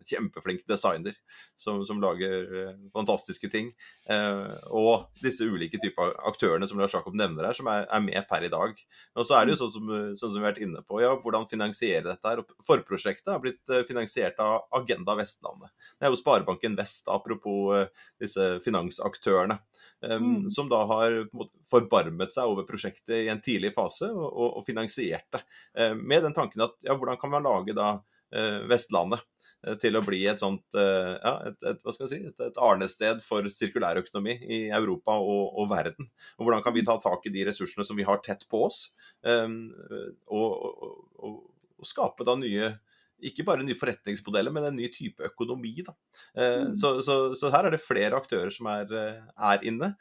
[0.07, 1.16] kjempeflink designer
[1.59, 3.72] som, som, lager eh, fantastiske ting.
[4.09, 8.30] Eh, og disse ulike typer aktørene som Lars Jakob nevner her, som er, er, med
[8.30, 8.80] per i dag.
[9.20, 11.11] Og så er det jo sånn som, sånn som vi har vært inne på, ja,
[11.20, 12.43] hvordan finansiere dette her.
[12.66, 15.74] Forprosjektet har blitt finansiert av Agenda Vestlandet.
[15.97, 17.89] Det er jo Sparebanken Vest, apropos
[18.22, 19.57] disse finansaktørene,
[20.05, 20.47] mm.
[20.53, 21.18] som da har
[21.70, 25.41] forbarmet seg over prosjektet i en tidlig fase og, og, og finansiert det
[26.06, 27.95] med den tanken at ja, hvordan kan man lage da
[28.36, 29.24] eh, Vestlandet
[29.66, 32.47] eh, til å bli et sånt eh, ja, et, et, hva skal jeg si, et,
[32.47, 36.10] et arnested for sirkulærøkonomi i Europa og, og, verden.
[36.38, 38.88] Og Hvordan kan vi ta tak i de ressursene som vi har tett på oss,
[39.26, 39.62] um,
[40.30, 41.39] og, og, og,
[41.86, 42.76] skape da nye
[43.26, 45.72] ikke bare nye forretningsmodeller, men en ny type økonomi.
[45.86, 45.93] Da.
[46.36, 46.74] Mm.
[46.78, 49.93] Så, så, så, her er det flere aktører som er, er inne.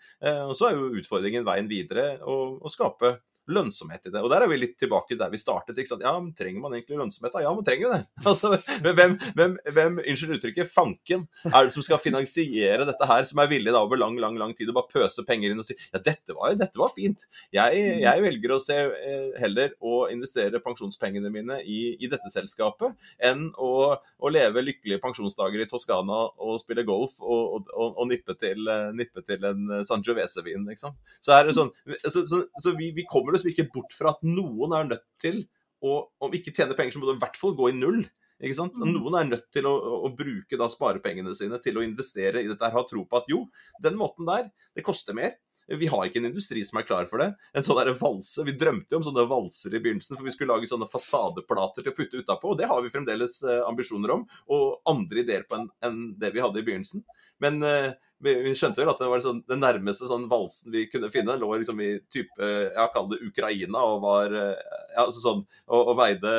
[0.48, 3.12] Og så er jo utfordringen veien videre å skape
[3.50, 4.22] lønnsomhet i det.
[4.22, 5.78] Og der er vi litt tilbake der vi startet.
[5.78, 6.04] ikke sant?
[6.06, 7.36] Ja, men Trenger man egentlig lønnsomhet?
[7.44, 8.02] Ja, man trenger jo det.
[8.34, 13.40] Altså, hvem, hvem, hvem unnskyld uttrykket, fanken er det som skal finansiere dette her, som
[13.42, 15.76] er villig da over lang lang, lang tid å bare pøse penger inn og si
[15.76, 17.26] ja, dette var, dette var fint.
[17.54, 18.00] Jeg, mm.
[18.04, 23.46] jeg, velger å se eh, heller å investere pensjonspengene mine i, i dette selskapet enn
[23.60, 28.66] å, å, leve lykkelige pensjonsdager i Toskana og spille golf og, og, og nippe, til,
[28.96, 30.96] nippe, til, en Sangiovese-vin, liksom.
[31.20, 31.70] Så, det sånn,
[32.06, 35.06] så, så, så vi, vi kommer kommer liksom ikke bort fra at noen er nødt
[35.22, 35.44] til
[35.84, 37.98] å Om ikke tjene penger, så må det i hvert fall gå i null.
[38.40, 38.76] Ikke sant?
[38.80, 39.72] Og Noen er nødt til å,
[40.06, 43.28] å bruke da sparepengene sine til å investere i dette, her, ha tro på at
[43.28, 43.42] jo,
[43.84, 45.34] den måten der, det koster mer.
[45.68, 47.30] Vi har ikke en industri som er klar for det.
[47.52, 50.56] En sånn der valse, Vi drømte jo om sånne valser i begynnelsen, for vi skulle
[50.56, 52.52] lage sånne fasadeplater til å putte utapå.
[52.52, 56.32] Og det har vi fremdeles eh, ambisjoner om, og andre ideer på enn en det
[56.32, 57.04] vi hadde i begynnelsen.
[57.44, 57.92] Men uh,
[58.24, 61.50] vi, skjønte vel at det var sånn, den nærmeste sånn valsen vi kunne finne, lå
[61.60, 66.34] liksom i type Jeg kall det Ukraina, og var ja, altså sånn, og, og veide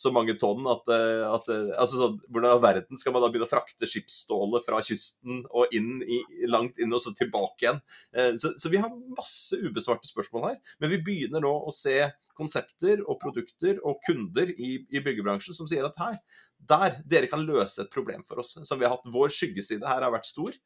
[0.00, 3.28] så mange tonn at, eh, at eh, altså sånn, Hvordan i verden skal man da
[3.28, 7.82] begynne å frakte skipsstålet fra kysten og inn i, langt inn og så tilbake igjen?
[8.16, 10.56] Eh, så, så, vi har masse ubesvarte spørsmål her.
[10.80, 11.98] Men vi begynner nå å se
[12.38, 16.16] konsepter og produkter og kunder i, i byggebransjen som sier at her,
[16.70, 18.54] der, dere kan løse et problem for oss.
[18.56, 20.56] Som vi har hatt, Vår skyggeside her har vært stor.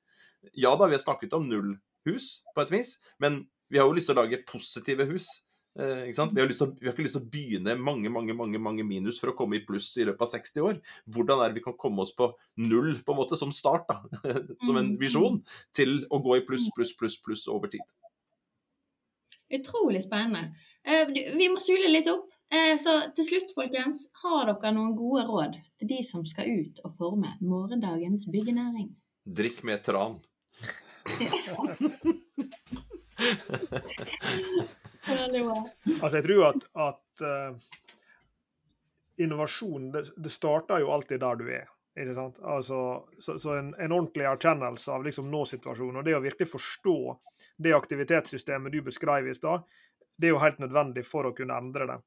[0.53, 1.75] Ja da, vi har snakket om null
[2.09, 5.31] hus på et vis, men vi har jo lyst til å lage positive hus.
[5.75, 8.85] Eh, vi, har å, vi, har ikke lyst til å begynne mange mange, mange, mange
[8.87, 10.79] minus for å komme i pluss i løpet av 60 år.
[11.11, 12.31] Hvordan er det vi kan komme oss på
[12.63, 14.31] null på en måte som start, da,
[14.67, 14.99] som en mm.
[15.01, 15.41] visjon,
[15.75, 17.83] til å gå i pluss, pluss, pluss, pluss over tid?
[19.55, 20.55] Utrolig spennende.
[20.87, 22.31] Eh, vi må sule litt opp.
[22.55, 26.81] Eh, så til slutt, folkens, har dere noen gode råd til de som skal ut
[26.85, 28.93] og forme morgendagens byggenæring?
[29.25, 30.21] Drikk med tran.
[36.01, 37.57] Altså, jeg tror at, at uh,
[39.17, 41.67] innovasjon det, det, starter jo alltid der du er.
[41.95, 42.41] Ikke sant?
[42.43, 42.79] Altså,
[43.23, 46.99] så, så en, en, ordentlig erkjennelse av liksom nå-situasjonen, og det å virkelig forstå
[47.63, 49.63] det aktivitetssystemet du beskrev i stad,
[50.19, 51.99] det er jo helt nødvendig for å kunne endre det.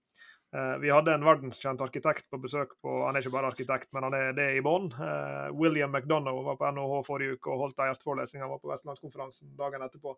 [0.57, 4.07] Uh, vi hadde en verdenskjent arkitekt på besøk på Han er ikke bare arkitekt, men
[4.07, 4.89] han er det i bånn.
[4.97, 8.45] Uh, William McDonagh var på NHH forrige uke og holdt en gjesteforelesning.
[8.45, 10.17] Han var på Vestlandskonferansen dagen etterpå.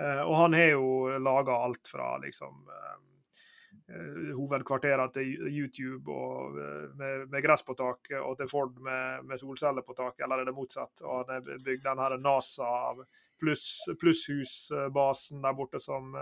[0.00, 2.98] Eh, og han har jo laga alt fra liksom eh,
[3.98, 9.82] eh, til YouTube og med, med, gress på taket, og til Ford med, med solceller
[9.82, 11.02] på taket, eller er det motsatt?
[11.02, 12.94] Og han har bygd den her NASA
[13.38, 16.16] plusshusbasen der borte som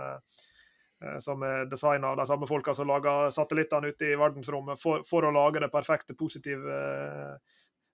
[1.21, 5.27] som er designa av de samme folka som lager satellittene ute i verdensrommet, for, for,
[5.27, 6.77] å lage det perfekte, positive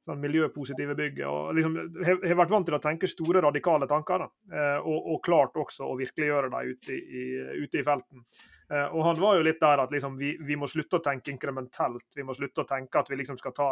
[0.03, 1.27] sånn miljøpositive bygget.
[1.27, 4.25] og liksom, Har vært vant til å tenke store, radikale tanker.
[4.25, 7.25] Da, eh, og, og, klart også å virkeliggjøre dem ute i,
[7.63, 8.25] ute i felten.
[8.69, 11.31] Eh, og Han var jo litt der at liksom, vi, vi, må slutte å tenke
[11.33, 12.09] inkrementelt.
[12.15, 13.69] Vi må slutte å tenke at vi liksom skal ta,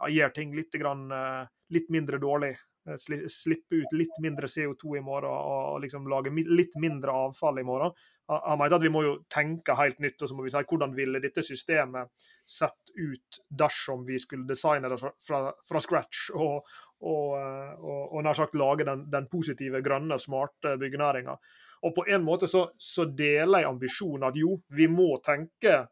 [0.00, 1.42] ja, gjøre ting litt, grann, eh,
[1.76, 2.54] litt mindre dårlig.
[2.84, 7.94] Slippe ut litt mindre CO2 i morgen og liksom lage litt mindre avfall i morgen.
[8.28, 10.92] Han mente at vi må jo tenke helt nytt, og så må vi si hvordan
[10.96, 12.12] ville dette systemet
[12.44, 16.68] sett ut dersom vi skulle designe det fra, fra, scratch og,
[17.04, 21.36] og, og, og, nær sagt lage den, den positive, grønne, smarte byggenæringa.
[21.84, 25.82] Og på en måte så, så deler jeg ambisjonen at jo, vi må tenke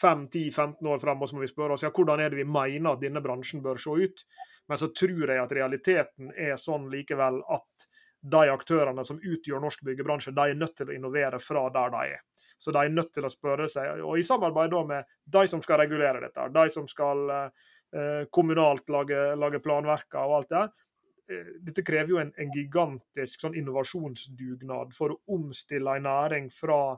[0.00, 2.94] 5-10-15 år frem, og så må vi spørre oss ja, hvordan er det vi mener
[2.94, 4.24] at denne bransjen bør se ut.
[4.68, 7.88] Men så tror jeg at realiteten er sånn likevel at
[8.24, 12.14] de aktørene som utgjør norsk byggebransje, de er nødt til å innovere fra der de
[12.16, 12.22] er.
[12.56, 15.60] Så de er nødt til å spørre seg, og i samarbeid da med de som
[15.62, 21.52] skal regulere dette, de som skal eh, kommunalt lage, lage planverker og alt det, der.
[21.66, 26.96] dette krever jo en, en gigantisk sånn innovasjonsdugnad for å omstille en næring fra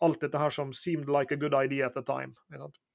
[0.00, 2.34] alt dette her som seemed like a good idea at the time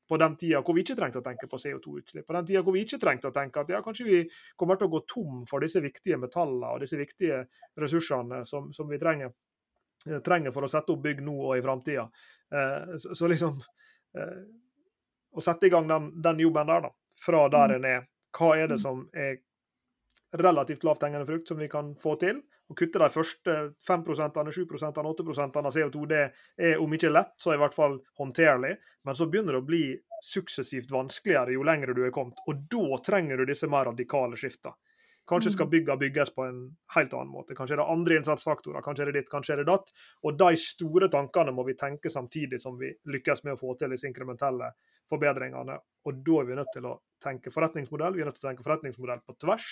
[0.08, 2.26] på den tida hvor vi ikke trengte å tenke på CO2-utslipp.
[2.28, 4.20] På den tida hvor vi ikke trengte å tenke at ja, kanskje vi
[4.60, 7.44] kommer til å gå tom for disse viktige metallene og disse viktige
[7.80, 9.32] ressursene som, som vi trenger,
[10.10, 12.08] eh, trenger, for å sette opp bygg nå og i framtida.
[12.52, 13.62] Eh, så, så, liksom
[14.20, 14.44] eh,
[15.34, 17.76] Å sette i gang den, den jobben der, da, fra der mm.
[17.78, 18.04] en er.
[18.38, 18.84] Hva er det mm.
[18.84, 19.40] som er
[20.44, 22.44] relativt lavthengende frukt som vi kan få til?
[22.72, 23.56] Å kutte de første
[23.88, 26.22] 5% 7% 8 av CO2 det
[26.56, 28.78] er om ikke lett, så i hvert fall håndterlig.
[29.04, 29.84] Men så begynner det å bli
[30.24, 32.40] suksessivt vanskeligere jo lenger du er kommet.
[32.48, 34.80] Og da trenger du disse mer radikale skiftene.
[35.28, 35.72] Kanskje skal mm.
[35.72, 36.58] bygga bygges på en
[36.96, 37.56] helt annen måte.
[37.56, 39.94] Kanskje er det andre innsatsfaktorer, kanskje er det ditt, kanskje er det datt.
[40.28, 43.96] Og de store tankene må vi tenke samtidig som vi lykkes med å få til
[43.96, 44.74] disse inkrementelle
[45.12, 45.78] forbedringene.
[46.04, 48.18] Og da er vi nødt til å tenke forretningsmodell.
[48.18, 49.70] Vi er nødt til å tenke forretningsmodell på tvers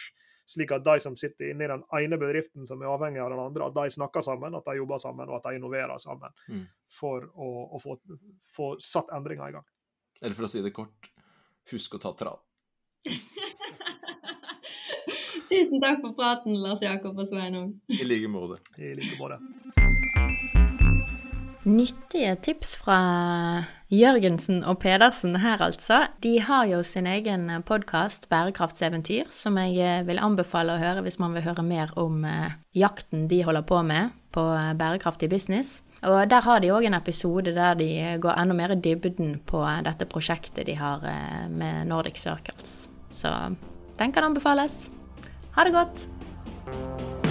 [0.51, 3.43] slik at de som sitter inne i den ene bedriften som er avhengig av den
[3.43, 6.65] andre, at de snakker sammen, at de jobber sammen og at de innoverer sammen mm.
[6.99, 7.97] for å, å få,
[8.55, 9.67] få, satt endringer i gang.
[10.21, 11.11] Eller for å si det kort,
[11.71, 12.41] husk å ta tran.
[15.51, 17.73] Tusen takk for praten, Lars Jakob og Sveinung.
[17.91, 18.61] I like måte.
[18.79, 19.80] I like måte.
[21.62, 22.97] Nyttige tips fra
[23.93, 26.07] Jørgensen og Pedersen her, altså.
[26.24, 31.20] De har jo sin egen podkast, Bærekraftseventyr, som jeg eh, vil anbefale å høre hvis
[31.22, 35.84] man vil høre mer om eh, jakten de holder på med på eh, bærekraftig business.
[36.01, 37.91] Og der har de òg en episode der de
[38.24, 42.89] går enda mer i dybden på dette prosjektet de har eh, med Nordic Circles.
[43.14, 43.30] Så
[44.01, 44.88] den kan anbefales.
[45.53, 47.30] Ha det godt!